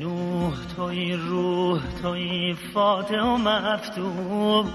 [0.00, 4.66] نوح توی روح توی فاتح و مفتوح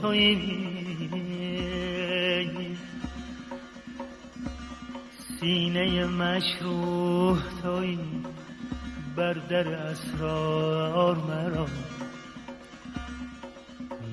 [0.00, 0.38] توی
[5.40, 7.98] سینه مشروح توی
[9.18, 11.66] بر در اسرار مرا.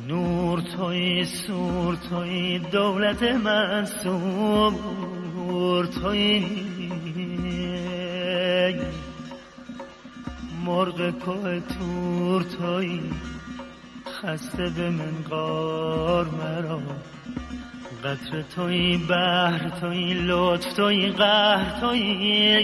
[0.07, 4.73] نور توی سور توی دولت منصور
[5.85, 6.45] توی
[10.65, 13.01] مرغ کوه تور توی
[14.21, 16.81] خسته به منقار مرا.
[18.03, 22.55] قطر توی بحر توی لطف توی قهر توی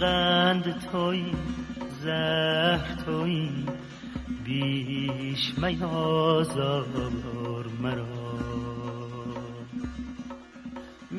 [0.00, 1.24] قند توی
[2.02, 3.50] زهر توی.
[4.44, 6.86] بیش میازار
[7.80, 8.04] مرا.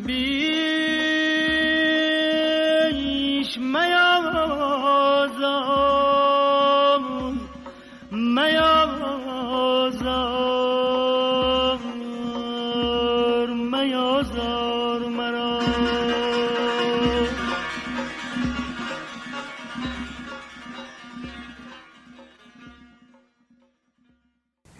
[0.05, 1.24] بیش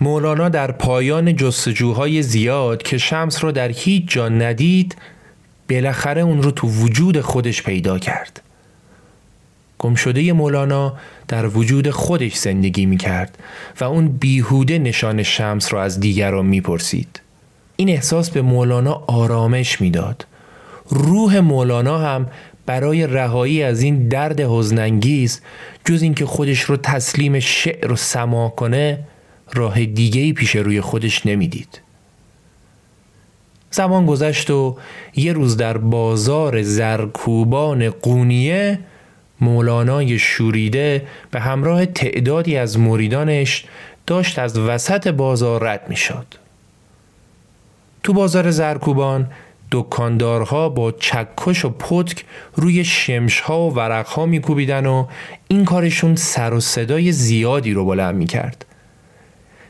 [0.06, 4.96] مولانا در پایان جستجوهای زیاد که شمس رو در هیچ جا ندید
[5.70, 8.42] بالاخره اون رو تو وجود خودش پیدا کرد
[9.80, 10.94] گمشده مولانا
[11.28, 13.38] در وجود خودش زندگی می کرد
[13.80, 17.22] و اون بیهوده نشان شمس را از دیگران می پرسید.
[17.76, 20.28] این احساس به مولانا آرامش می‌داد.
[20.90, 22.28] روح مولانا هم
[22.66, 25.42] برای رهایی از این درد حزنانگیز
[25.86, 29.00] جز اینکه خودش رو تسلیم شعر و سما کنه
[29.54, 31.82] راه دیگه پیش روی خودش نمی‌دید.
[33.72, 34.78] زمان گذشت و
[35.16, 38.80] یه روز در بازار زرکوبان قونیه
[39.42, 43.66] مولانای شوریده به همراه تعدادی از مریدانش
[44.08, 46.26] داشت از وسط بازار رد می شد.
[48.04, 49.32] تو بازار زرکوبان
[49.72, 52.26] دکاندارها با چکش و پتک
[52.56, 55.08] روی شمشها و ورقها میکوبیدن و
[55.48, 58.66] این کارشون سر و صدای زیادی رو بلند می کرد.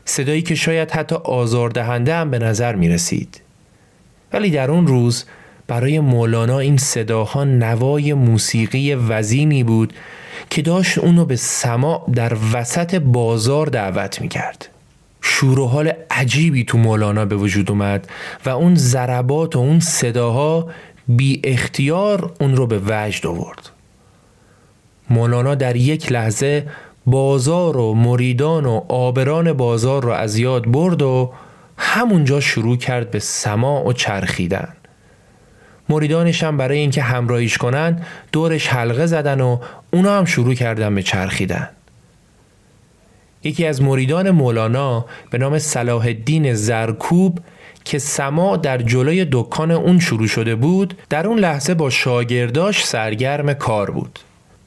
[0.05, 3.41] صدایی که شاید حتی آزاردهنده هم به نظر می رسید.
[4.33, 5.25] ولی در اون روز
[5.67, 9.93] برای مولانا این صداها نوای موسیقی وزینی بود
[10.49, 14.69] که داشت اونو به سماع در وسط بازار دعوت می کرد.
[15.21, 18.09] شور و حال عجیبی تو مولانا به وجود اومد
[18.45, 20.69] و اون ضربات و اون صداها
[21.07, 23.69] بی اختیار اون رو به وجد آورد.
[25.09, 26.67] مولانا در یک لحظه
[27.07, 31.33] بازار و مریدان و آبران بازار رو از یاد برد و
[31.77, 34.73] همونجا شروع کرد به سماع و چرخیدن.
[35.89, 38.01] مریدانش هم برای اینکه همراهیش کنن
[38.31, 39.57] دورش حلقه زدن و
[39.93, 41.69] اونا هم شروع کردن به چرخیدن
[43.43, 47.39] یکی از مریدان مولانا به نام صلاح الدین زرکوب
[47.85, 53.53] که سما در جلوی دکان اون شروع شده بود در اون لحظه با شاگرداش سرگرم
[53.53, 54.19] کار بود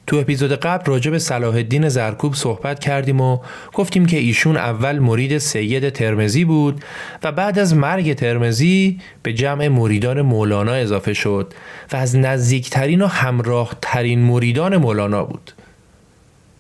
[0.09, 3.39] تو اپیزود قبل راجع به صلاح الدین زرکوب صحبت کردیم و
[3.73, 6.85] گفتیم که ایشون اول مرید سید ترمزی بود
[7.23, 11.55] و بعد از مرگ ترمزی به جمع مریدان مولانا اضافه شد
[11.93, 15.53] و از نزدیکترین و همراه ترین مریدان مولانا بود.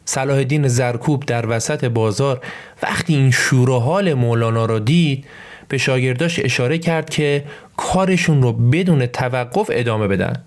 [0.05, 2.40] صلاح الدین زرکوب در وسط بازار
[2.82, 5.24] وقتی این شور و حال مولانا را دید
[5.68, 7.44] به شاگرداش اشاره کرد که
[7.76, 10.42] کارشون رو بدون توقف ادامه بدن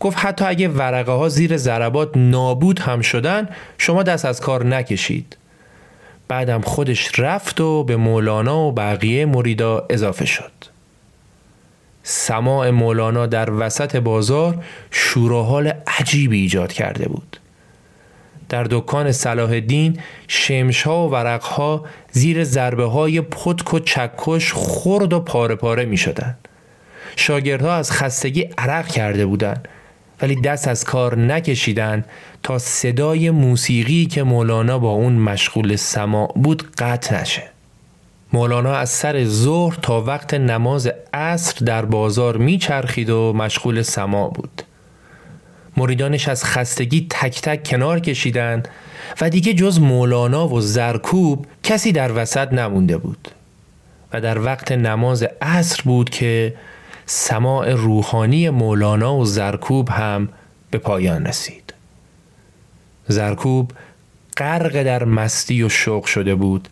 [0.00, 3.48] گفت حتی اگه ورقه ها زیر ضربات نابود هم شدن
[3.78, 5.36] شما دست از کار نکشید.
[6.28, 10.52] بعدم خودش رفت و به مولانا و بقیه مریدا اضافه شد.
[12.02, 17.36] سماع مولانا در وسط بازار شور عجیبی ایجاد کرده بود.
[18.48, 24.52] در دکان صلاح الدین شمش ها و ورق ها زیر ضربه های پتک و چکش
[24.52, 26.36] خرد و پاره پاره می شدن.
[27.16, 29.68] شاگردها از خستگی عرق کرده بودند
[30.22, 32.04] ولی دست از کار نکشیدن
[32.42, 37.42] تا صدای موسیقی که مولانا با اون مشغول سماع بود قطع نشه.
[38.32, 44.62] مولانا از سر ظهر تا وقت نماز عصر در بازار میچرخید و مشغول سماع بود.
[45.76, 48.62] مریدانش از خستگی تک تک کنار کشیدن
[49.20, 53.28] و دیگه جز مولانا و زرکوب کسی در وسط نمونده بود
[54.12, 56.54] و در وقت نماز عصر بود که
[57.12, 60.28] سماع روحانی مولانا و زرکوب هم
[60.70, 61.74] به پایان رسید
[63.08, 63.72] زرکوب
[64.36, 66.68] غرق در مستی و شوق شده بود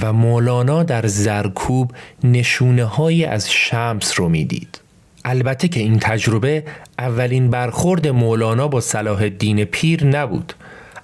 [0.00, 1.92] و مولانا در زرکوب
[2.24, 4.80] نشونه های از شمس رو می‌دید.
[5.24, 6.64] البته که این تجربه
[6.98, 10.52] اولین برخورد مولانا با صلاح الدین پیر نبود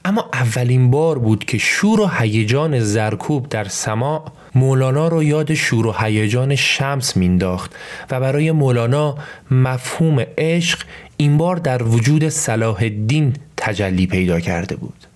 [0.04, 5.86] اما اولین بار بود که شور و هیجان زرکوب در سماع مولانا رو یاد شور
[5.86, 7.74] و هیجان شمس مینداخت
[8.10, 9.18] و برای مولانا
[9.50, 10.82] مفهوم عشق
[11.16, 15.06] این بار در وجود صلاح الدین تجلی پیدا کرده بود.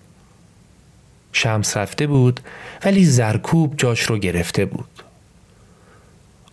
[1.33, 2.39] شمس رفته بود
[2.85, 5.03] ولی زرکوب جاش رو گرفته بود.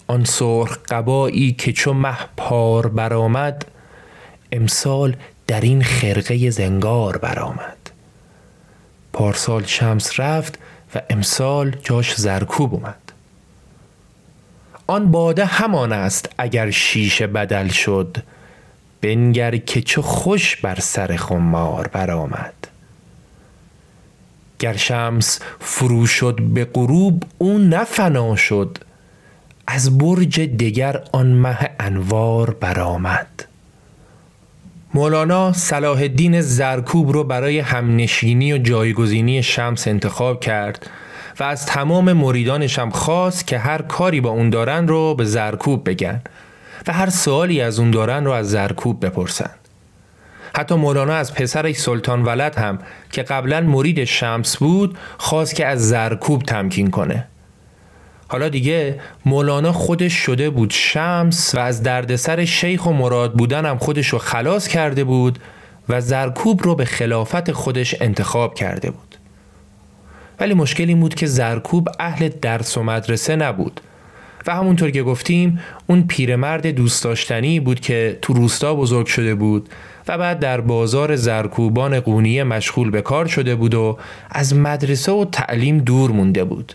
[0.07, 3.67] آن سرخ قبایی که چو مه پار برآمد
[4.53, 5.17] امسال
[5.47, 7.91] در این خرقه زنگار برآمد.
[9.13, 10.59] پارسال شمس رفت
[10.95, 13.13] و امسال جاش زرکوب اومد.
[14.87, 18.17] آن باده همان است اگر شیشه بدل شد.
[19.01, 22.55] بنگر که چه خوش بر سر خمار برآمد.
[24.59, 28.79] گر شمس فرو شد به غروب او نفنا شد.
[29.67, 33.45] از برج دگر آن مه انوار برآمد.
[34.95, 40.91] مولانا صلاح الدین زرکوب رو برای همنشینی و جایگزینی شمس انتخاب کرد
[41.41, 45.89] و از تمام مریدانش هم خواست که هر کاری با اون دارن رو به زرکوب
[45.89, 46.21] بگن
[46.87, 49.51] و هر سوالی از اون دارن رو از زرکوب بپرسن.
[50.57, 52.79] حتی مولانا از پسرش سلطان ولد هم
[53.13, 57.27] که قبلا مرید شمس بود خواست که از زرکوب تمکین کنه.
[58.29, 63.79] حالا دیگه مولانا خودش شده بود شمس و از دردسر شیخ و مراد بودن هم
[63.79, 65.39] خودش رو خلاص کرده بود
[65.89, 69.17] و زرکوب رو به خلافت خودش انتخاب کرده بود.
[70.41, 73.81] ولی مشکلی بود که زرکوب اهل درس و مدرسه نبود
[74.47, 79.69] و همونطور که گفتیم اون پیرمرد دوست داشتنی بود که تو روستا بزرگ شده بود
[80.09, 83.99] و بعد در بازار زرکوبان قونیه مشغول به کار شده بود و
[84.31, 86.75] از مدرسه و تعلیم دور مونده بود.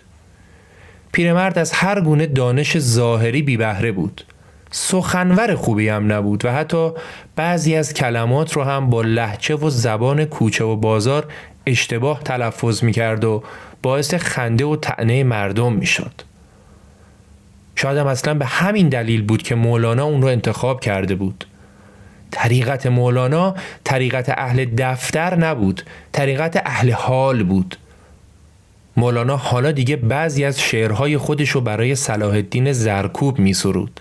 [1.14, 4.26] پیرمرد از هر گونه دانش ظاهری بی بهره بود
[4.72, 6.92] سخنور خوبی هم نبود و حتی
[7.36, 11.26] بعضی از کلمات رو هم با لحچه و زبان کوچه و بازار
[11.66, 13.44] اشتباه تلفظ می کرد و
[13.82, 16.22] باعث خنده و تعنه مردم می شد.
[17.76, 21.46] شاید هم اصلا به همین دلیل بود که مولانا اون رو انتخاب کرده بود.
[22.32, 27.78] طریقت مولانا طریقت اهل دفتر نبود طریقت اهل حال بود
[28.98, 34.00] مولانا حالا دیگه بعضی از شعرهای خودش رو برای صلاح الدین زرکوب می سرود.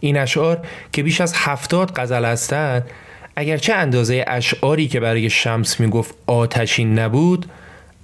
[0.00, 2.90] این اشعار که بیش از هفتاد غزل هستند
[3.36, 7.46] اگرچه اندازه اشعاری که برای شمس می گفت آتشین نبود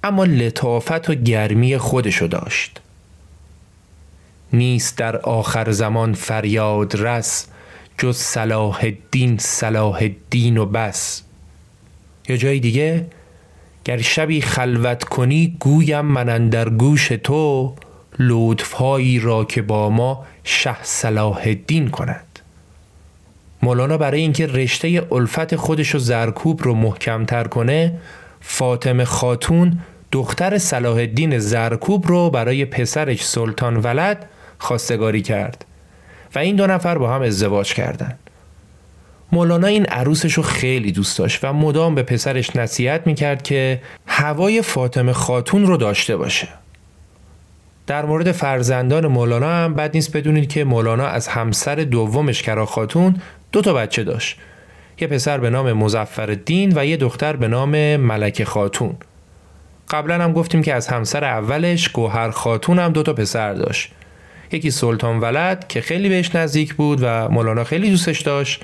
[0.03, 2.81] اما لطافت و گرمی خودشو داشت
[4.53, 7.47] نیست در آخر زمان فریاد رس
[7.97, 11.21] جز صلاح الدین صلاح الدین و بس
[12.29, 13.05] یا جای دیگه
[13.85, 17.75] گر شبی خلوت کنی گویم من در گوش تو
[18.19, 22.39] لطفهایی را که با ما شه صلاح الدین کند
[23.61, 27.99] مولانا برای اینکه رشته الفت خودش و زرکوب رو محکمتر کنه
[28.41, 29.79] فاطمه خاتون
[30.11, 34.25] دختر صلاح الدین زرکوب رو برای پسرش سلطان ولد
[34.57, 35.65] خواستگاری کرد
[36.35, 38.24] و این دو نفر با هم ازدواج کردند.
[39.31, 44.61] مولانا این عروسش رو خیلی دوست داشت و مدام به پسرش نصیحت می‌کرد که هوای
[44.61, 46.47] فاطمه خاتون رو داشته باشه.
[47.87, 53.21] در مورد فرزندان مولانا هم بد نیست بدونید که مولانا از همسر دومش کرا خاتون
[53.51, 54.37] دو تا بچه داشت.
[54.99, 58.95] یه پسر به نام مزفر الدین و یه دختر به نام ملک خاتون.
[59.89, 63.91] قبلا هم گفتیم که از همسر اولش گوهر خاتون هم دو تا پسر داشت.
[64.51, 68.63] یکی سلطان ولد که خیلی بهش نزدیک بود و مولانا خیلی دوستش داشت.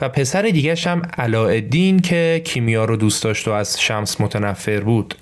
[0.00, 5.14] و پسر دیگرش هم علاءالدین که کیمیا رو دوست داشت و از شمس متنفر بود.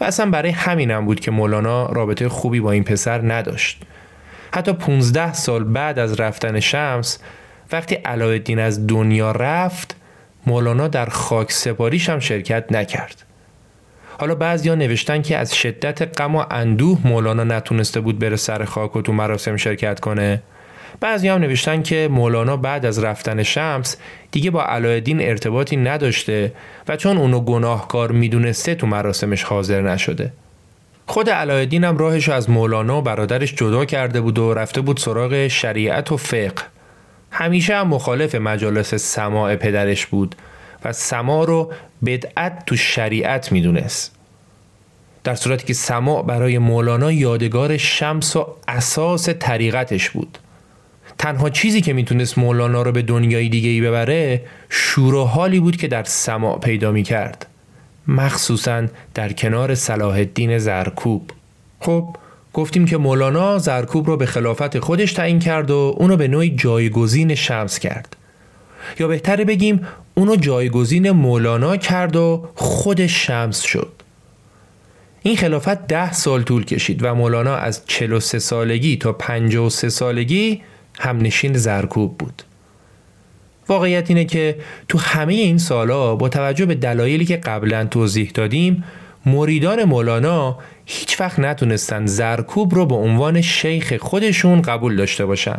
[0.00, 3.82] و اصلا برای همینم بود که مولانا رابطه خوبی با این پسر نداشت.
[4.54, 7.18] حتی 15 سال بعد از رفتن شمس
[7.72, 9.96] وقتی علاءالدین از دنیا رفت
[10.46, 13.24] مولانا در خاک سپاریش هم شرکت نکرد.
[14.18, 18.96] حالا بعضیا نوشتن که از شدت غم و اندوه مولانا نتونسته بود بره سر خاک
[18.96, 20.42] و تو مراسم شرکت کنه.
[21.00, 23.96] بعضی هم نوشتن که مولانا بعد از رفتن شمس
[24.30, 26.52] دیگه با علایالدین ارتباطی نداشته
[26.88, 30.32] و چون اونو گناهکار می‌دونسته تو مراسمش حاضر نشده.
[31.06, 35.48] خود علایالدین هم راهش از مولانا و برادرش جدا کرده بود و رفته بود سراغ
[35.48, 36.62] شریعت و فقه.
[37.30, 40.34] همیشه هم مخالف مجالس سماع پدرش بود
[40.84, 41.72] و سما رو
[42.06, 44.14] بدعت تو شریعت می‌دونست.
[45.24, 50.38] در صورتی که سماع برای مولانا یادگار شمس و اساس طریقتش بود.
[51.20, 55.76] تنها چیزی که می‌تونست مولانا رو به دنیای دیگه ای ببره شور و حالی بود
[55.76, 57.46] که در سماع پیدا می‌کرد.
[58.08, 61.30] مخصوصا در کنار صلاح الدین زرکوب.
[61.80, 62.16] خب
[62.52, 67.34] گفتیم که مولانا زرکوب رو به خلافت خودش تعیین کرد و اونو به نوعی جایگزین
[67.34, 68.16] شمس کرد.
[68.98, 73.92] یا بهتره بگیم اونو جایگزین مولانا کرد و خود شمس شد.
[75.22, 80.62] این خلافت ده سال طول کشید و مولانا از 43 سالگی تا 53 سالگی
[81.00, 82.42] همنشین زرکوب بود
[83.68, 84.56] واقعیت اینه که
[84.88, 88.84] تو همه این سالها با توجه به دلایلی که قبلا توضیح دادیم
[89.26, 95.58] مریدان مولانا هیچ وقت نتونستن زرکوب رو به عنوان شیخ خودشون قبول داشته باشن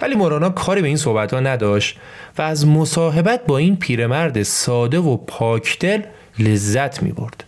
[0.00, 1.98] ولی مولانا کاری به این صحبت ها نداشت
[2.38, 6.02] و از مصاحبت با این پیرمرد ساده و پاکدل
[6.38, 7.44] لذت می برد.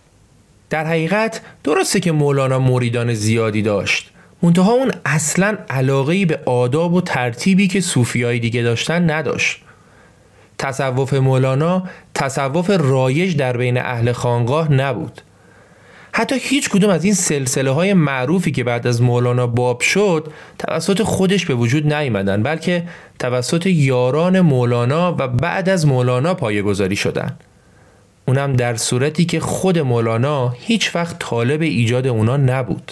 [0.69, 4.12] در حقیقت درسته که مولانا مریدان زیادی داشت
[4.43, 9.61] منتها اون اصلا علاقه به آداب و ترتیبی که صوفیای دیگه داشتن نداشت.
[10.57, 11.83] تصوف مولانا
[12.13, 15.21] تصوف رایج در بین اهل خانقاه نبود.
[16.11, 21.01] حتی هیچ کدوم از این سلسله های معروفی که بعد از مولانا باب شد توسط
[21.01, 22.83] خودش به وجود نیامدن بلکه
[23.19, 27.37] توسط یاران مولانا و بعد از مولانا پایه گذاری شدن.
[28.27, 32.91] اونم در صورتی که خود مولانا هیچ وقت طالب ایجاد اونا نبود.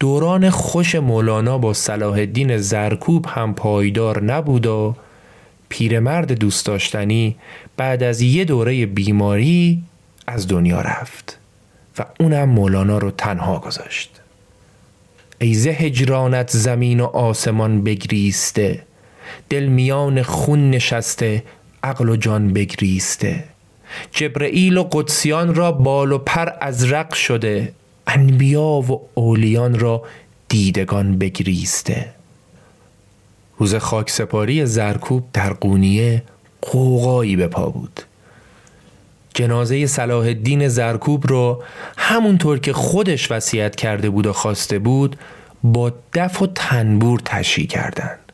[0.00, 4.94] دوران خوش مولانا با صلاح الدین زرکوب هم پایدار نبود و
[5.68, 7.36] پیرمرد دوست داشتنی
[7.76, 9.82] بعد از یه دوره بیماری
[10.26, 11.38] از دنیا رفت
[11.98, 14.20] و اونم مولانا رو تنها گذاشت.
[15.40, 18.82] ای ز هجرانت زمین و آسمان بگریسته
[19.50, 21.42] دل میان خون نشسته
[21.82, 23.44] عقل و جان بگریسته.
[24.12, 27.72] جبرئیل و قدسیان را بال و پر ازرق شده
[28.08, 30.02] انبیا و اولیان را
[30.48, 32.08] دیدگان بگریسته.
[33.58, 36.22] روز خاک سپاری زرکوب در قونیه
[36.62, 38.00] قوقایی به پا بود.
[39.34, 41.62] جنازه صلاح الدین زرکوب رو
[41.98, 45.16] همونطور که خودش وصیت کرده بود و خواسته بود
[45.62, 48.27] با دف و تنبور تشییع کردند.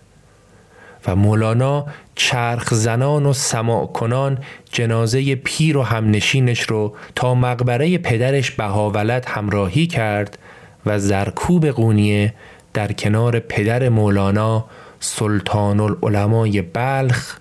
[1.07, 4.39] و مولانا چرخ زنان و سماع کنان
[4.73, 10.39] جنازه پیر و همنشینش رو تا مقبره پدرش بهاولت همراهی کرد
[10.87, 12.35] و زرکوب قونیه
[12.75, 14.65] در کنار پدر مولانا
[15.01, 17.39] سلطان العلمای بلخ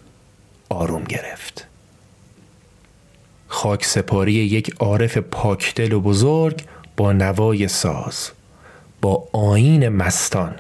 [0.69, 1.67] آروم گرفت.
[3.47, 6.63] خاک سپاری یک عارف پاکدل و بزرگ
[6.97, 8.31] با نوای ساز
[9.01, 10.55] با آین مستان.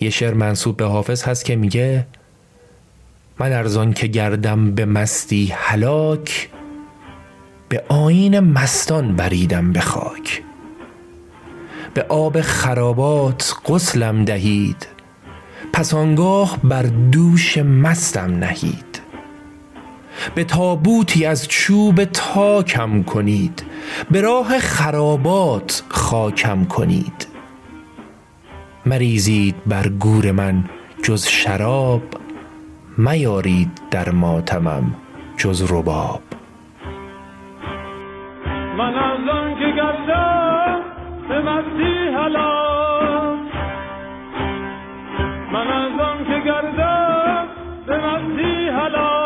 [0.00, 2.06] یه شعر منصوب به حافظ هست که میگه
[3.38, 6.48] من ارزان که گردم به مستی هلاک
[7.68, 10.42] به آین مستان بریدم به خاک.
[11.94, 14.86] به آب خرابات غسلم دهید
[15.72, 19.00] پس آنگاه بر دوش مستم نهید.
[20.34, 23.62] به تابوتی از چوب تاکم کنید
[24.10, 27.37] به راه خرابات خاکم کنید.
[28.86, 30.64] مریزید بر گور من
[31.02, 32.02] جز شراب
[32.98, 34.94] میارید در ماتمم
[35.36, 36.20] جز رباب.
[38.78, 40.80] من از آن که گشتم
[41.28, 43.38] به مستی حلال.
[45.52, 47.46] من از آن که گردم
[47.86, 49.17] به مستی حلال.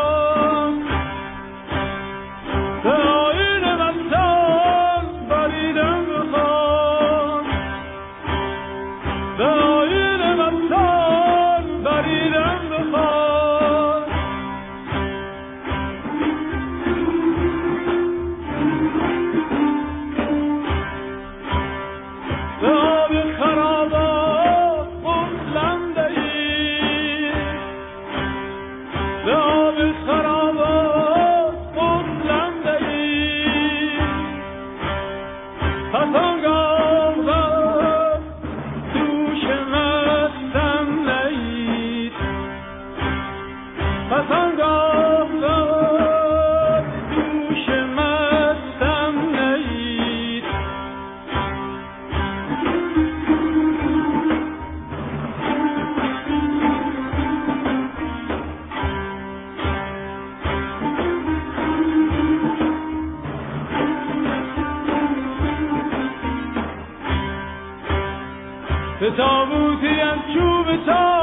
[69.03, 71.22] به تابوتی از چوب تاکم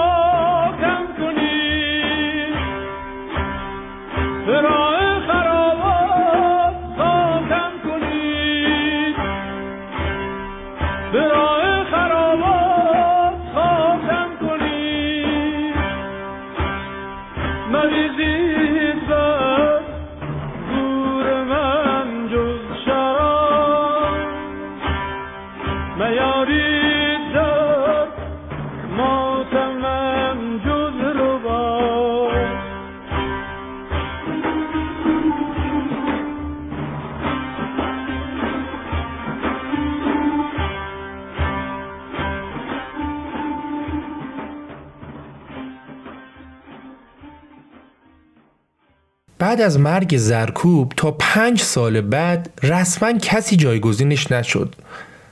[49.59, 54.75] بعد از مرگ زرکوب تا پنج سال بعد رسما کسی جایگزینش نشد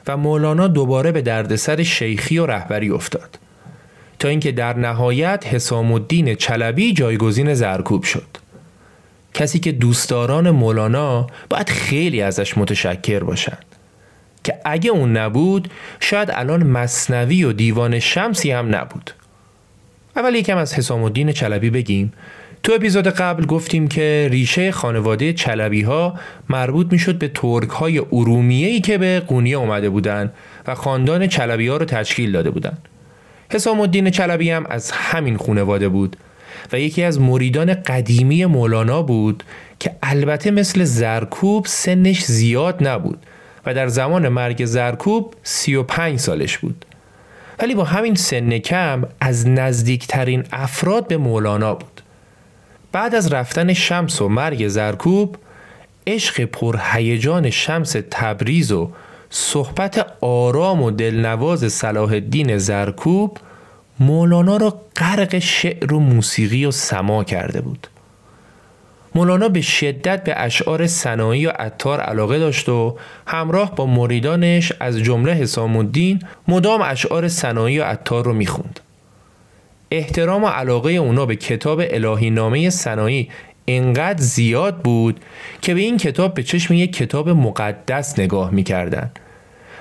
[0.07, 3.39] و مولانا دوباره به دردسر شیخی و رهبری افتاد
[4.19, 8.27] تا اینکه در نهایت حسام الدین چلبی جایگزین زرکوب شد.
[9.33, 13.65] کسی که دوستداران مولانا باید خیلی ازش متشکر باشند
[14.43, 15.69] که اگه اون نبود
[15.99, 19.11] شاید الان مصنوی و دیوان شمسی هم نبود.
[20.15, 22.13] اول یکم از حسام الدین چلبی بگیم.
[22.63, 28.79] تو اپیزود قبل گفتیم که ریشه خانواده چلبی ها مربوط می‌شد به ترک های ارومیه
[28.81, 30.33] که به قونیه اومده بودند
[30.67, 32.87] و خاندان چلبی ها رو تشکیل داده بودند.
[33.51, 36.17] حسام الدین چلبی هم از همین خانواده بود
[36.73, 39.43] و یکی از مریدان قدیمی مولانا بود
[39.79, 43.19] که البته مثل زرکوب سنش زیاد نبود
[43.65, 46.85] و در زمان مرگ زرکوب 35 سالش بود.
[47.59, 51.96] ولی با همین سن کم از نزدیکترین افراد به مولانا بود.
[52.97, 55.35] بعد از رفتن شمس و مرگ زرکوب
[56.07, 58.91] عشق پرهیجان شمس تبریز و
[59.29, 63.37] صحبت آرام و دلنواز صلاح الدین زرکوب
[63.99, 67.87] مولانا را غرق شعر و موسیقی و سما کرده بود.
[69.15, 74.97] مولانا به شدت به اشعار سنایی و عطار علاقه داشت و همراه با مریدانش از
[74.99, 78.79] جمله حسام الدین مدام اشعار سنایی و عطار رو می‌خوند.
[79.91, 83.29] احترام و علاقه اونا به کتاب الهی نامه سنایی
[83.67, 85.19] انقدر زیاد بود
[85.61, 89.11] که به این کتاب به چشم یک کتاب مقدس نگاه می‌کردن.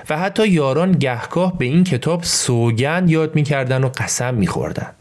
[0.09, 4.91] و حتی یاران گهگاه به این کتاب سوگند یاد می‌کردن و قسم میخوردن.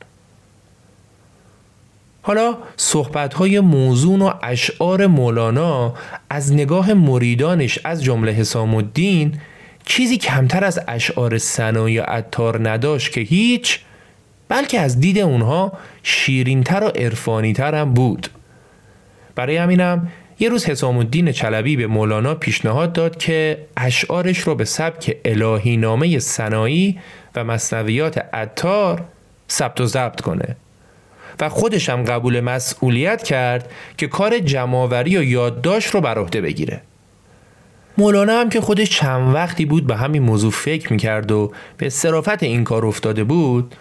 [2.23, 5.95] حالا صحبت‌های موزون و اشعار مولانا
[6.31, 9.41] از نگاه مریدانش از جمله حسام الدین
[9.85, 13.81] چیزی کمتر از اشعار سنایی عطار نداشت که هیچ
[14.49, 15.73] بلکه از دید اونها
[16.03, 18.29] شیرینتر و عرفانیتر هم بود.
[19.35, 24.65] برای همینم یه روز حسام الدین چلبی به مولانا پیشنهاد داد که اشعارش رو به
[24.65, 26.99] سبک الهی نامه سنایی
[27.35, 29.05] و مصنویات عطار
[29.51, 30.57] ثبت و ضبط کنه.
[31.41, 36.81] و خودش هم قبول مسئولیت کرد که کار جمعآوری و یادداشت رو بر عهده بگیره.
[37.99, 42.43] مولانا هم که خودش چند وقتی بود به همین موضوع فکر می‌کرد و به صرافت
[42.43, 43.75] این کار افتاده بود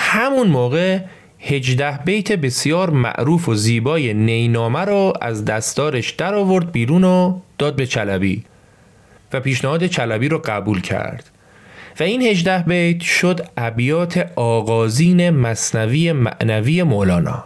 [0.00, 0.98] همون موقع
[1.38, 7.76] هجده بیت بسیار معروف و زیبای نینامه رو از دستارش در آورد بیرون و داد
[7.76, 8.44] به چلبی
[9.32, 11.30] و پیشنهاد چلبی رو قبول کرد
[12.00, 17.44] و این هجده بیت شد ابیات آغازین مصنوی معنوی مولانا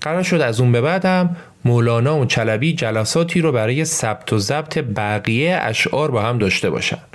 [0.00, 4.38] قرار شد از اون به بعد هم مولانا و چلبی جلساتی رو برای ثبت و
[4.38, 7.07] ضبط بقیه اشعار با هم داشته باشند.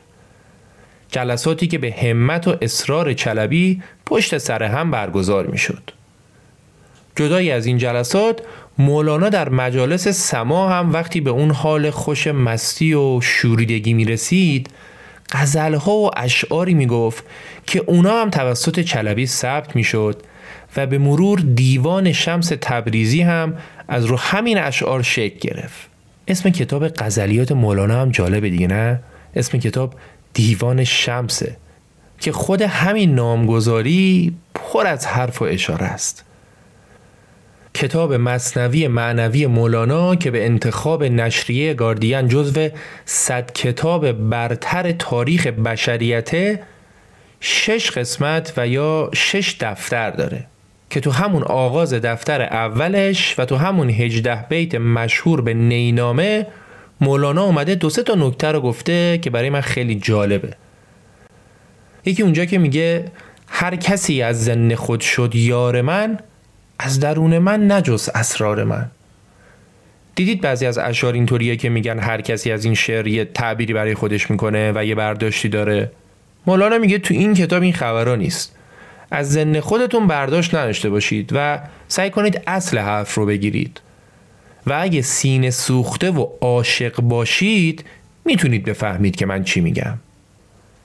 [1.13, 5.91] جلساتی که به همت و اصرار چلبی پشت سر هم برگزار می شد.
[7.15, 8.41] جدایی از این جلسات
[8.77, 14.69] مولانا در مجالس سما هم وقتی به اون حال خوش مستی و شوریدگی می رسید
[15.31, 17.23] غزلها و اشعاری می گفت
[17.67, 20.21] که اونا هم توسط چلبی ثبت می شد
[20.77, 23.57] و به مرور دیوان شمس تبریزی هم
[23.87, 25.89] از رو همین اشعار شکل گرفت
[26.27, 28.99] اسم کتاب غزلیات مولانا هم جالبه دیگه نه
[29.35, 29.95] اسم کتاب
[30.33, 31.57] دیوان شمسه
[32.19, 36.25] که خود همین نامگذاری پر از حرف و اشاره است.
[37.73, 42.69] کتاب مصنوی معنوی مولانا که به انتخاب نشریه گاردین جزو
[43.05, 46.63] صد کتاب برتر تاریخ بشریته
[47.39, 50.45] شش قسمت و یا شش دفتر داره
[50.89, 56.47] که تو همون آغاز دفتر اولش و تو همون هجده بیت مشهور به نینامه
[57.01, 60.53] مولانا اومده دو سه تا نکته رو گفته که برای من خیلی جالبه.
[62.05, 63.05] یکی اونجا که میگه
[63.47, 66.19] هر کسی از زن خود شد یار من
[66.79, 68.91] از درون من نجس اسرار من.
[70.15, 73.93] دیدید بعضی از اشعار اینطوریه که میگن هر کسی از این شعر یه تعبیری برای
[73.93, 75.91] خودش می‌کنه و یه برداشتی داره.
[76.47, 78.55] مولانا میگه تو این کتاب این خبرها نیست.
[79.11, 83.81] از زن خودتون برداشت نداشته باشید و سعی کنید اصل حرف رو بگیرید.
[84.67, 87.85] و اگه سینه سوخته و عاشق باشید
[88.25, 89.99] می‌تونید بفهمید که من چی میگم.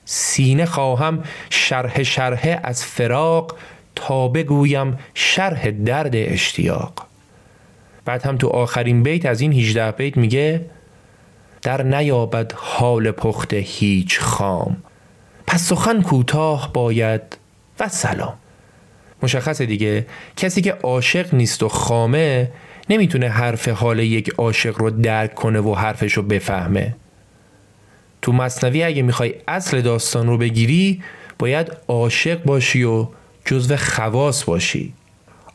[0.05, 3.57] سینه خواهم شرح شرح از فراق
[3.95, 7.05] تا بگویم شرح درد اشتیاق.
[8.05, 10.65] بعد هم تو آخرین بیت از این 18 بیت میگه
[11.61, 14.77] در نیابد حال پخته هیچ خام.
[15.47, 17.37] پس سخن کوتاه باید
[17.79, 18.33] و سلام.
[19.23, 20.05] مشخصه دیگه
[20.37, 22.51] کسی که عاشق نیست و خامه
[22.89, 26.95] نمی‌تونه حرف حال یک عاشق رو درک کنه و حرفش رو بفهمه.
[28.21, 31.03] تو مصنوی اگه می‌خوای اصل داستان رو بگیری
[31.39, 33.07] باید عاشق باشی و
[33.45, 34.93] جزو خواص باشی.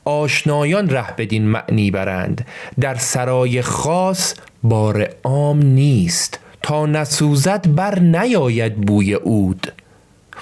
[0.05, 2.47] آشنایان ره بدین معنی برند.
[2.81, 6.39] در سرای خاص بار عام نیست.
[6.63, 9.73] تا نسوزد بر نیاید بوی اود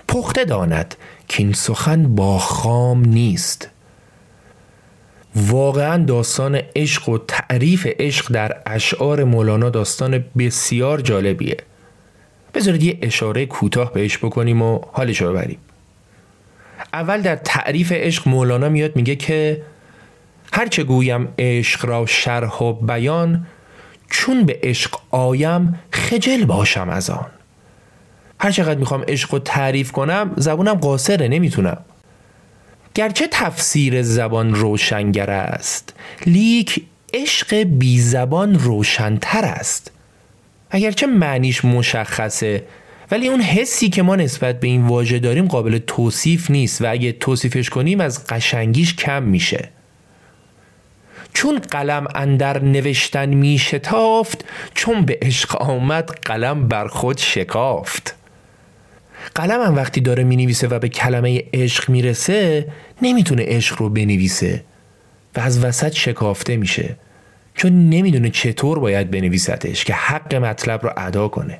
[0.09, 0.95] پخته داند
[1.29, 3.69] که این سخن با خام نیست.
[5.37, 11.57] واقعا داستان عشق و تعریف عشق در اشعار مولانا داستان بسیار جالبیه.
[12.55, 15.59] بذارید یه اشاره کوتاه بهش بکنیم و حالش رو ببریم.
[16.93, 19.63] اول در تعریف عشق مولانا میاد میگه که
[20.53, 23.47] هرچه گویم عشق را شرح و بیان
[24.11, 27.27] چون به عشق آیم خجل باشم از آن.
[28.41, 31.79] هر چقدر می‌خوام عشق رو تعریف کنم زبونم قاصره نمی‌تونم.
[32.95, 35.95] گرچه تفسیر زبان روشنگر است
[36.27, 36.83] لیک
[37.15, 39.91] عشق بی زبان روشنتر است.
[40.71, 42.65] اگرچه معنیش مشخصه
[43.11, 47.13] ولی اون حسی که ما نسبت به این واژه داریم قابل توصیف نیست و اگه
[47.13, 49.69] توصیفش کنیم از قشنگیش کم میشه.
[51.35, 58.22] چون قلم اندر نوشتن میشتافت چون به عشق آمد قلم بر خود شکافت.
[59.35, 62.67] قلم هم وقتی داره می‌نویسه و به کلمه عشق می‌رسه
[63.03, 64.65] نمی‌تونه عشق رو بنویسه
[65.37, 66.97] و از وسط شکافته میشه.
[67.55, 71.59] چون نمی‌دونه چطور باید بنویستش که حق مطلب رو ادا کنه.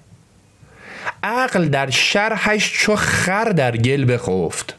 [1.23, 4.75] عقل در شرحش چو خر در گل بخفت.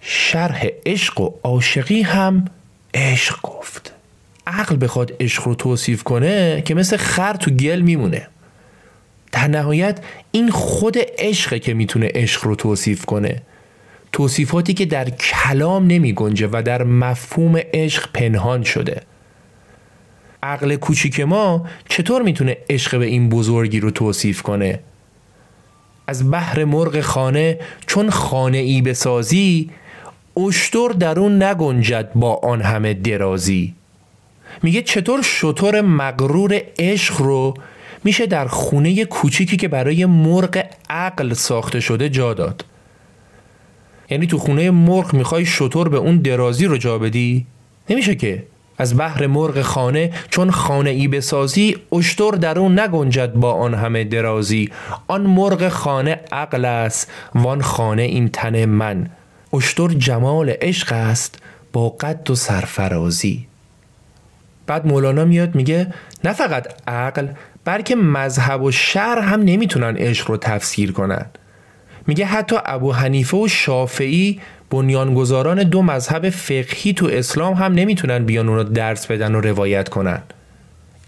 [0.00, 2.44] شرح عشق و عاشقی هم
[2.94, 3.92] عشق گفت.
[4.46, 8.28] عقل بخواد عشق رو توصیف کنه که مثل خر تو گل میمونه.
[9.34, 10.00] در نهایت
[10.32, 13.42] این خود عشقه که می‌تونه عشق رو توصیف کنه.
[14.12, 19.00] توصیفاتی که در کلام نمی گنجه و در مفهوم عشق پنهان شده.
[20.42, 24.80] عقل کوچیک ما چطور می‌تونه عشق به این بزرگی رو توصیف کنه؟
[26.06, 29.70] از بحر مرغ خانه چون خانه ای بسازی
[30.36, 33.74] اشتر در اون نگنجد با آن همه درازی.
[34.62, 37.54] میگه چطور شطور مغرور عشق رو
[38.04, 42.64] میشه در خونه کوچیکی که برای مرغ عقل ساخته شده جا داد.
[44.10, 47.46] یعنی تو خونه مرغ می‌خوای شطور به اون درازی رو جا بدی؟
[47.90, 48.42] نمیشه که
[48.78, 54.04] از بحر مرغ خانه چون خانه ای بسازی اشتر در اون نگنجد با آن همه
[54.04, 54.70] درازی.
[55.06, 59.10] آن مرغ خانه عقل است وان خانه این تن من.
[59.52, 61.38] اشتر جمال عشق است
[61.72, 63.46] با قد و سرفرازی.
[64.66, 65.94] بعد مولانا میاد میگه
[66.24, 67.28] نه فقط عقل
[67.64, 71.26] بلکه مذهب و شر هم نمی‌تونن عشق رو تفسیر کنن.
[72.06, 74.40] میگه حتی ابو حنیفه و شافعی
[74.70, 79.88] بنیانگذاران دو مذهب فقهی تو اسلام هم نمی‌تونن بیان اون رو درس بدن و روایت
[79.88, 80.22] کنن.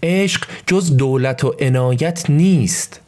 [0.03, 3.01] عشق جز دولت و عنایت نیست.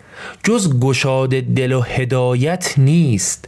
[0.44, 3.48] جز گشاد دل و هدایت نیست.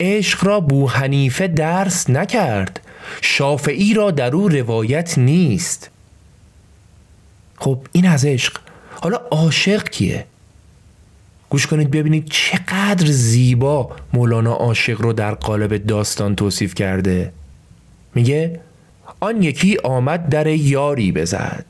[0.00, 2.80] عشق را بو حنیفه درس نکرد.
[3.20, 5.90] شافعی را در او روایت نیست.
[7.56, 8.58] خب این از عشق.
[9.02, 10.24] حالا عاشق کیه؟
[11.50, 17.32] گوش کنید ببینید چقدر زیبا مولانا عاشق رو در قالب داستان توصیف کرده.
[18.14, 18.60] میگه
[19.20, 21.64] آن یکی آمد در یاری بزد.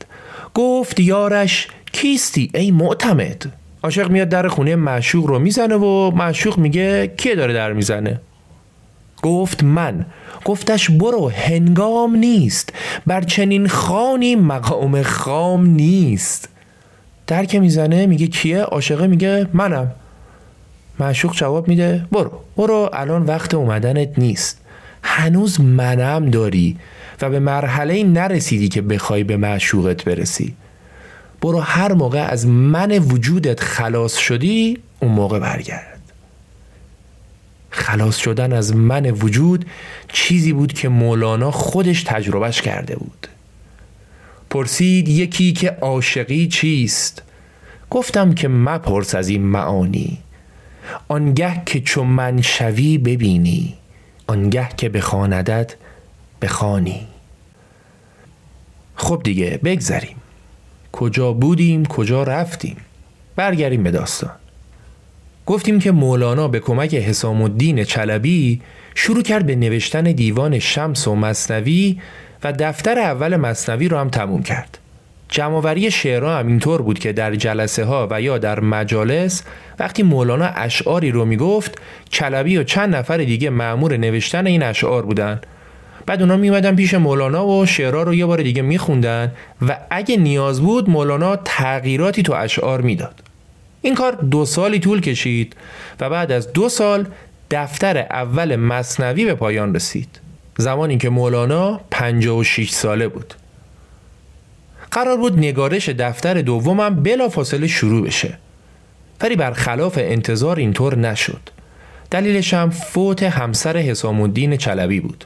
[0.54, 3.52] گفت یارش کیستی ای معتمد.
[3.82, 8.20] عاشق میاد در خونه معشوق رو می‌زنه و معشوق میگه کی داره در می‌زنه؟
[9.22, 10.06] گفت من.
[10.44, 12.72] گفتش برو هنگام نیست.
[13.06, 16.48] بر چنین خانی مقام خام نیست.
[17.32, 19.90] در که می‌زنه میگه کیه؟ عاشقه میگه منم.
[21.00, 22.30] معشوق جواب میده برو.
[22.56, 24.60] برو الان وقت اومدنت نیست.
[25.02, 26.76] هنوز منم داری
[27.22, 30.54] و به مرحله نرسیدی که بخوای به معشوقت برسی.
[31.40, 36.00] برو هر موقع از من وجودت خلاص شدی اون موقع برگرد.
[37.70, 39.66] خلاص شدن از من وجود
[40.12, 43.28] چیزی بود که مولانا خودش تجربهش کرده بود.
[44.52, 47.22] پرسید یکی که عاشقی چیست؟
[47.90, 50.18] گفتم که مپرس از این معانی.
[51.08, 53.74] آنگه که چون من شوی ببینی
[54.26, 55.74] آنگه که بخواندت
[56.42, 57.06] بخوانی.
[58.96, 60.16] خب دیگه بگذریم.
[60.92, 62.76] کجا بودیم کجا رفتیم؟
[63.36, 64.32] برگردیم به داستان.
[65.46, 68.60] گفتیم که مولانا به کمک حسام الدین چلبی
[68.94, 71.98] شروع کرد به نوشتن دیوان شمس و مصنوی
[72.44, 74.78] و دفتر اول مصنوی رو هم تموم کرد.
[75.28, 79.42] جمعوری شعرها هم اینطور بود که در جلسه ها و یا در مجالس
[79.78, 81.78] وقتی مولانا اشعاری رو می‌گفت
[82.10, 85.40] چلبی و چند نفر دیگه معمور نوشتن این اشعار بودن.
[86.06, 89.32] بعد اونا میمدن پیش مولانا و شعرها رو یه بار دیگه میخوندن
[89.68, 93.22] و اگه نیاز بود مولانا تغییراتی تو اشعار می‌داد.
[93.82, 95.56] این کار دو سالی طول کشید
[96.00, 97.06] و بعد از دو سال
[97.50, 100.21] دفتر اول مصنوی به پایان رسید.
[100.58, 103.34] زمانی که مولانا 56 ساله بود.
[104.90, 108.38] قرار بود نگارش دفتر دومم بلا فاصله شروع بشه.
[109.20, 111.50] ولی برخلاف انتظار اینطور نشد.
[112.10, 115.24] دلیلش هم فوت همسر حسام الدین چلبی بود.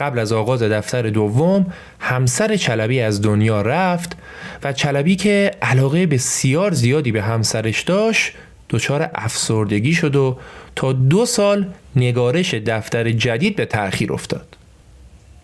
[0.00, 1.66] قبل از آغاز دفتر دوم
[2.00, 4.16] همسر چلبی از دنیا رفت
[4.62, 8.32] و چلبی که علاقه بسیار زیادی به همسرش داشت
[8.70, 10.38] دچار افسردگی شد و
[10.76, 11.66] تا دو سال
[11.96, 14.56] نگارش دفتر جدید به تأخیر افتاد.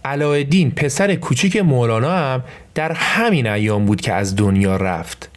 [0.04, 2.42] علایالدین پسر کوچیک مولانا هم
[2.74, 5.30] در همین ایام بود که از دنیا رفت.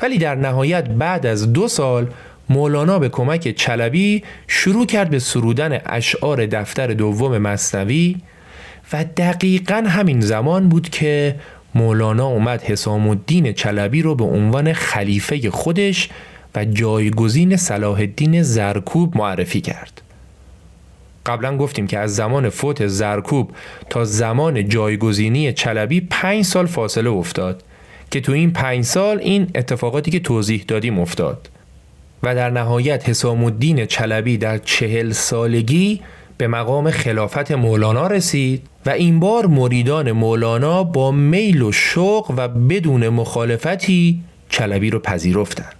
[0.00, 2.06] ولی در نهایت بعد از دو سال
[2.50, 8.16] مولانا به کمک چلبی شروع کرد به سرودن اشعار دفتر دوم مصنوی
[8.92, 11.34] و دقیقا همین زمان بود که
[11.74, 16.08] مولانا اومد حسام الدین چلبی رو به عنوان خلیفه خودش
[16.54, 20.02] و جایگزین صلاح الدین زرکوب معرفی کرد.
[21.26, 23.50] قبلا گفتیم که از زمان فوت زرکوب
[23.90, 27.62] تا زمان جایگزینی چلبی پنج سال فاصله افتاد
[28.10, 31.48] که تو این پنج سال این اتفاقاتی که توضیح دادیم افتاد
[32.22, 36.00] و در نهایت حسام الدین چلبی در چهل سالگی
[36.38, 42.48] به مقام خلافت مولانا رسید و این بار مریدان مولانا با میل و شوق و
[42.48, 45.77] بدون مخالفتی چلبی رو پذیرفتند.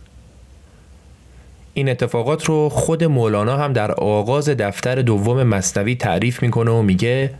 [1.74, 7.34] این اتفاقات رو خود مولانا هم در آغاز دفتر دوم مصنوی تعریف می‌کنه و میگه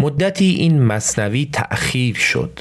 [0.00, 2.60] مدتی این مصنوی تأخیر شد.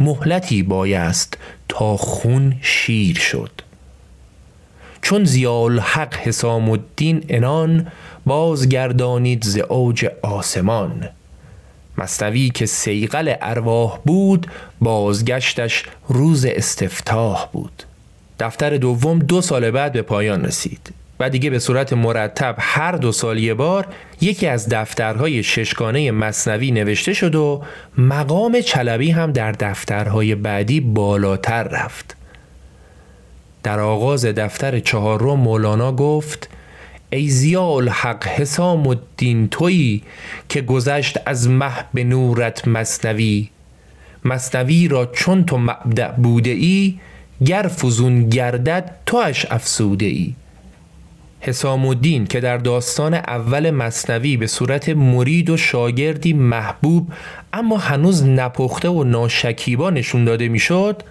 [0.00, 3.50] مهلتی بایست تا خون شیر شد.
[5.02, 7.86] چون زیال حق حسام الدین انان
[8.26, 11.08] بازگردانید ز اوج آسمان.
[11.98, 14.46] مصنوی که سیقل ارواح بود
[14.80, 17.82] بازگشتش روز استفتاح بود.
[18.42, 23.12] دفتر دوم دو سال بعد به پایان رسید و دیگه به صورت مرتب هر دو
[23.12, 23.86] سال یه بار
[24.20, 27.62] یکی از دفترهای ششگانه مصنوی نوشته شد و
[27.98, 32.16] مقام چلبی هم در دفترهای بعدی بالاتر رفت.
[33.62, 36.48] در آغاز دفتر چهارم مولانا گفت
[37.10, 40.02] ای زیال الحق حسام الدین تویی
[40.48, 43.50] که گذشت از مه به نورت مصنوی.
[44.24, 46.98] مصنوی را چون تو مبدع بوده ای
[47.46, 50.34] گر فزون گردد توش افسوده ای
[51.40, 57.08] حسام الدین که در داستان اول مصنوی به صورت مرید و شاگردی محبوب
[57.52, 61.02] اما هنوز نپخته و ناشکیبا نشون داده می‌شد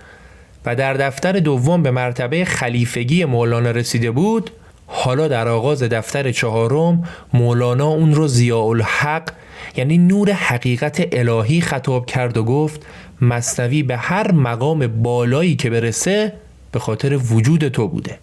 [0.65, 4.51] و در دفتر دوم به مرتبه خلیفگی مولانا رسیده بود
[4.87, 7.03] حالا در آغاز دفتر چهارم
[7.33, 9.29] مولانا اون رو ضیاء الحق
[9.75, 12.85] یعنی نور حقیقت الهی خطاب کرد و گفت
[13.21, 16.33] مصنوی به هر مقام بالایی که برسه
[16.71, 18.19] به خاطر وجود تو بوده.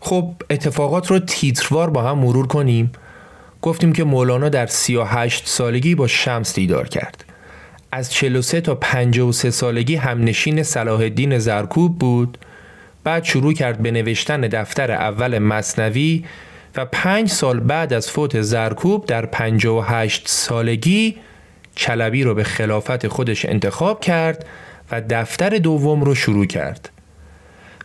[0.00, 2.92] خب اتفاقات رو تیتروار با هم مرور کنیم.
[3.62, 7.24] گفتیم که مولانا در 38 سالگی با شمس دیدار کرد.
[7.92, 12.38] از 43 تا 53 سالگی همنشین صلاح الدین زرکوب بود.
[13.04, 16.24] بعد شروع کرد به نوشتن دفتر اول مصنوی
[16.76, 21.16] و پنج سال بعد از فوت زرکوب در 58 سالگی
[21.74, 24.46] چلبی رو به خلافت خودش انتخاب کرد
[24.92, 26.90] و دفتر دوم رو شروع کرد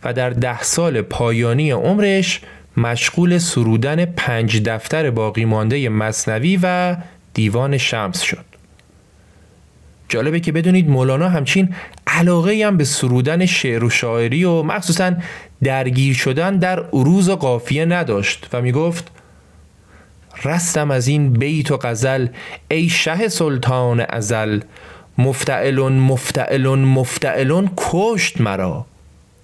[0.04, 2.40] و در ده سال پایانی عمرش
[2.76, 6.96] مشغول سرودن پنج دفتر باقی مانده مصنوی و
[7.34, 8.44] دیوان شمس شد.
[10.08, 11.74] جالبه که بدونید مولانا همچین
[12.06, 15.12] علاقه هم به سرودن شعر و شاعری و مخصوصا
[15.62, 19.10] درگیر شدن در عروض و قافیه نداشت و می‌گفت
[20.44, 22.26] رستم از این بیت و غزل
[22.70, 24.60] ای شه سلطان ازل
[25.18, 28.86] مفتعلون مفتعلون مفتعلون کشت مرا.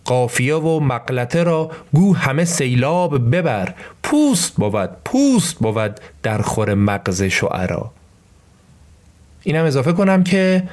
[0.04, 7.22] قافیه و مقلته را گو همه سیلاب ببر پوست بود پوست بود در خور مغز
[7.22, 7.90] شعرا.
[9.42, 10.68] اینم اضافه کنم که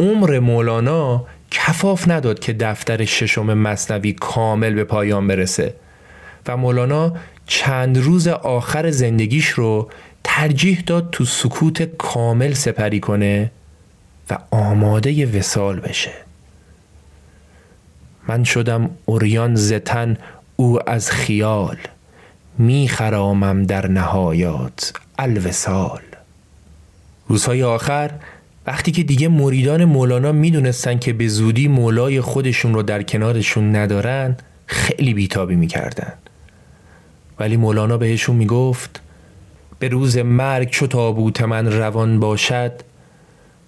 [0.00, 5.74] عمر مولانا کفاف نداد که دفتر ششم مصنوی کامل به پایان برسه
[6.46, 7.12] و مولانا
[7.46, 9.90] چند روز آخر زندگیش رو
[10.24, 13.50] ترجیح داد تو سکوت کامل سپری کنه
[14.30, 16.12] و آماده وسال بشه.
[18.28, 20.16] من شدم اوریان زتن
[20.56, 21.76] او از خیال
[22.58, 26.02] میخرامم در نهایات الوسال
[27.28, 28.10] روزهای آخر
[28.66, 34.36] وقتی که دیگه مریدان مولانا می‌دونستن که به زودی مولای خودشون رو در کنارشون ندارن
[34.66, 36.12] خیلی بیتابی می‌کردن.
[37.40, 39.00] ولی مولانا بهشون می‌گفت
[39.78, 42.72] به روز مرگ چو تابوت من روان باشد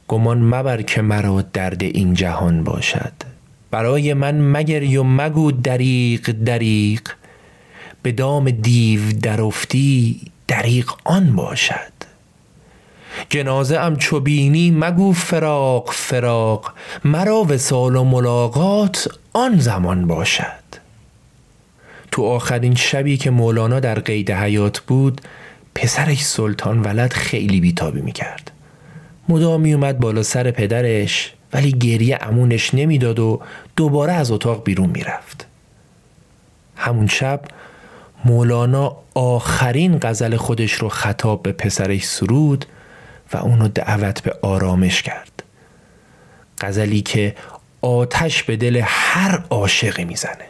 [0.08, 3.12] گمان مبر که مرا درد این جهان باشد.
[3.70, 7.08] برای من مگری و مگو دریق دریق
[8.02, 11.92] به دام دیو درفتی دریق آن باشد.
[13.28, 20.67] جنازه ام چو بینی مگو فراق فراق مرا وسال و ملاقات آن زمان باشد.
[22.18, 25.20] تو آخرین شبی که مولانا در قید حیات بود
[25.74, 28.50] پسرش سلطان ولد خیلی بیتابی می‌کرد.
[29.28, 33.40] مدام اومد بالا سر پدرش ولی گریه امونش نمی‌داد و
[33.76, 35.46] دوباره از اتاق بیرون می‌رفت.
[36.76, 37.40] همون شب
[38.24, 42.64] مولانا آخرین غزل خودش رو خطاب به پسرش سرود
[43.32, 45.42] و اونو دعوت به آرامش کرد.
[46.60, 47.34] غزلی که
[47.80, 50.47] آتش به دل هر عاشقی می‌زنه.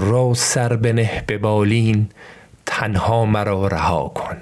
[0.00, 2.08] را سر بنه به بالین
[2.66, 4.36] تنها مرا رها کن.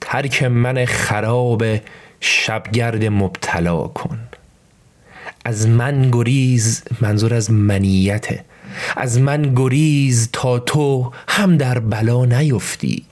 [0.00, 1.64] ترک من خراب
[2.20, 4.18] شبگرد مبتلا کن.
[5.44, 8.44] از من گریز منظور از منیته
[8.96, 13.04] از من گریز تا تو هم در بلا نیفتی.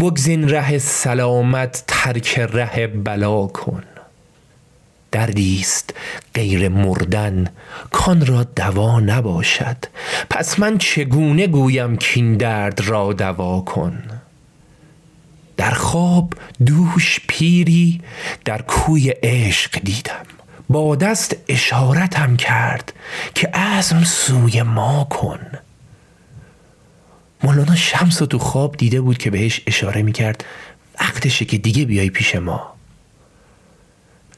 [0.00, 3.82] بگزین ره سلامت ترک ره بلا کن.
[5.16, 5.94] دردیست
[6.34, 7.48] غیر مردن.
[7.90, 9.76] کان را دوا نباشد.
[10.30, 14.02] پس من چگونه گویم کین درد را دوا کن؟
[15.56, 16.34] در خواب
[16.66, 18.00] دوش پیری
[18.44, 20.26] در کوی عشق دیدم.
[20.68, 22.92] با دست اشارتم کرد
[23.34, 25.40] که عزم سوی ما کن.
[27.42, 30.44] مولانا شمس تو خواب دیده بود که بهش اشاره می‌کرد
[31.00, 32.75] وقتشه که دیگه بیای پیش ما.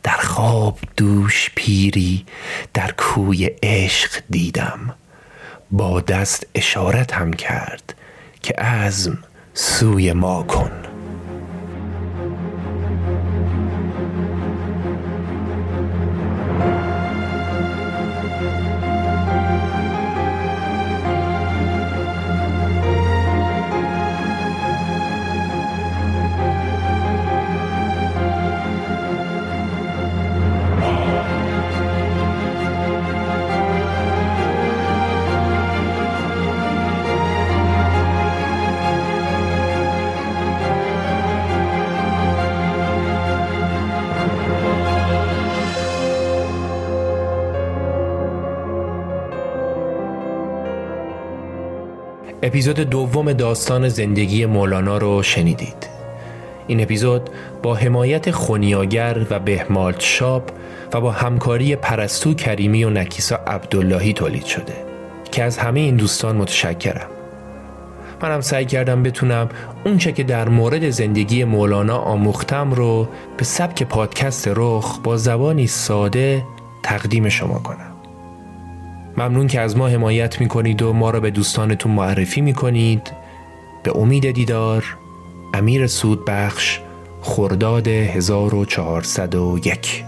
[0.02, 2.26] در خواب دوش پیری
[2.74, 4.94] در کوی عشق دیدم.
[5.70, 7.94] با دست اشارتم کرد
[8.42, 9.18] که عزم
[9.54, 10.87] سوی ما کن.
[52.48, 55.88] اپیزود دوم داستان زندگی مولانا رو شنیدید.
[56.66, 57.30] این اپیزود
[57.62, 60.42] با حمایت خونیاگر و بهمالت شاب
[60.92, 64.72] و با همکاری پرستو کریمی و نکیسا عبداللهی تولید شده
[65.32, 67.08] که از همه این دوستان متشکرم.
[68.22, 69.48] منم سعی کردم بتونم
[69.84, 76.44] اونچه که در مورد زندگی مولانا آموختم رو به سبک پادکست رخ با زبانی ساده
[76.82, 77.97] تقدیم شما کنم.
[79.18, 83.12] ممنون که از ما حمایت می‌کنید و ما را به دوستانتون معرفی می‌کنید.
[83.82, 84.96] به امید دیدار
[85.54, 86.80] امیر سودبخش
[87.22, 90.07] خرداد 1401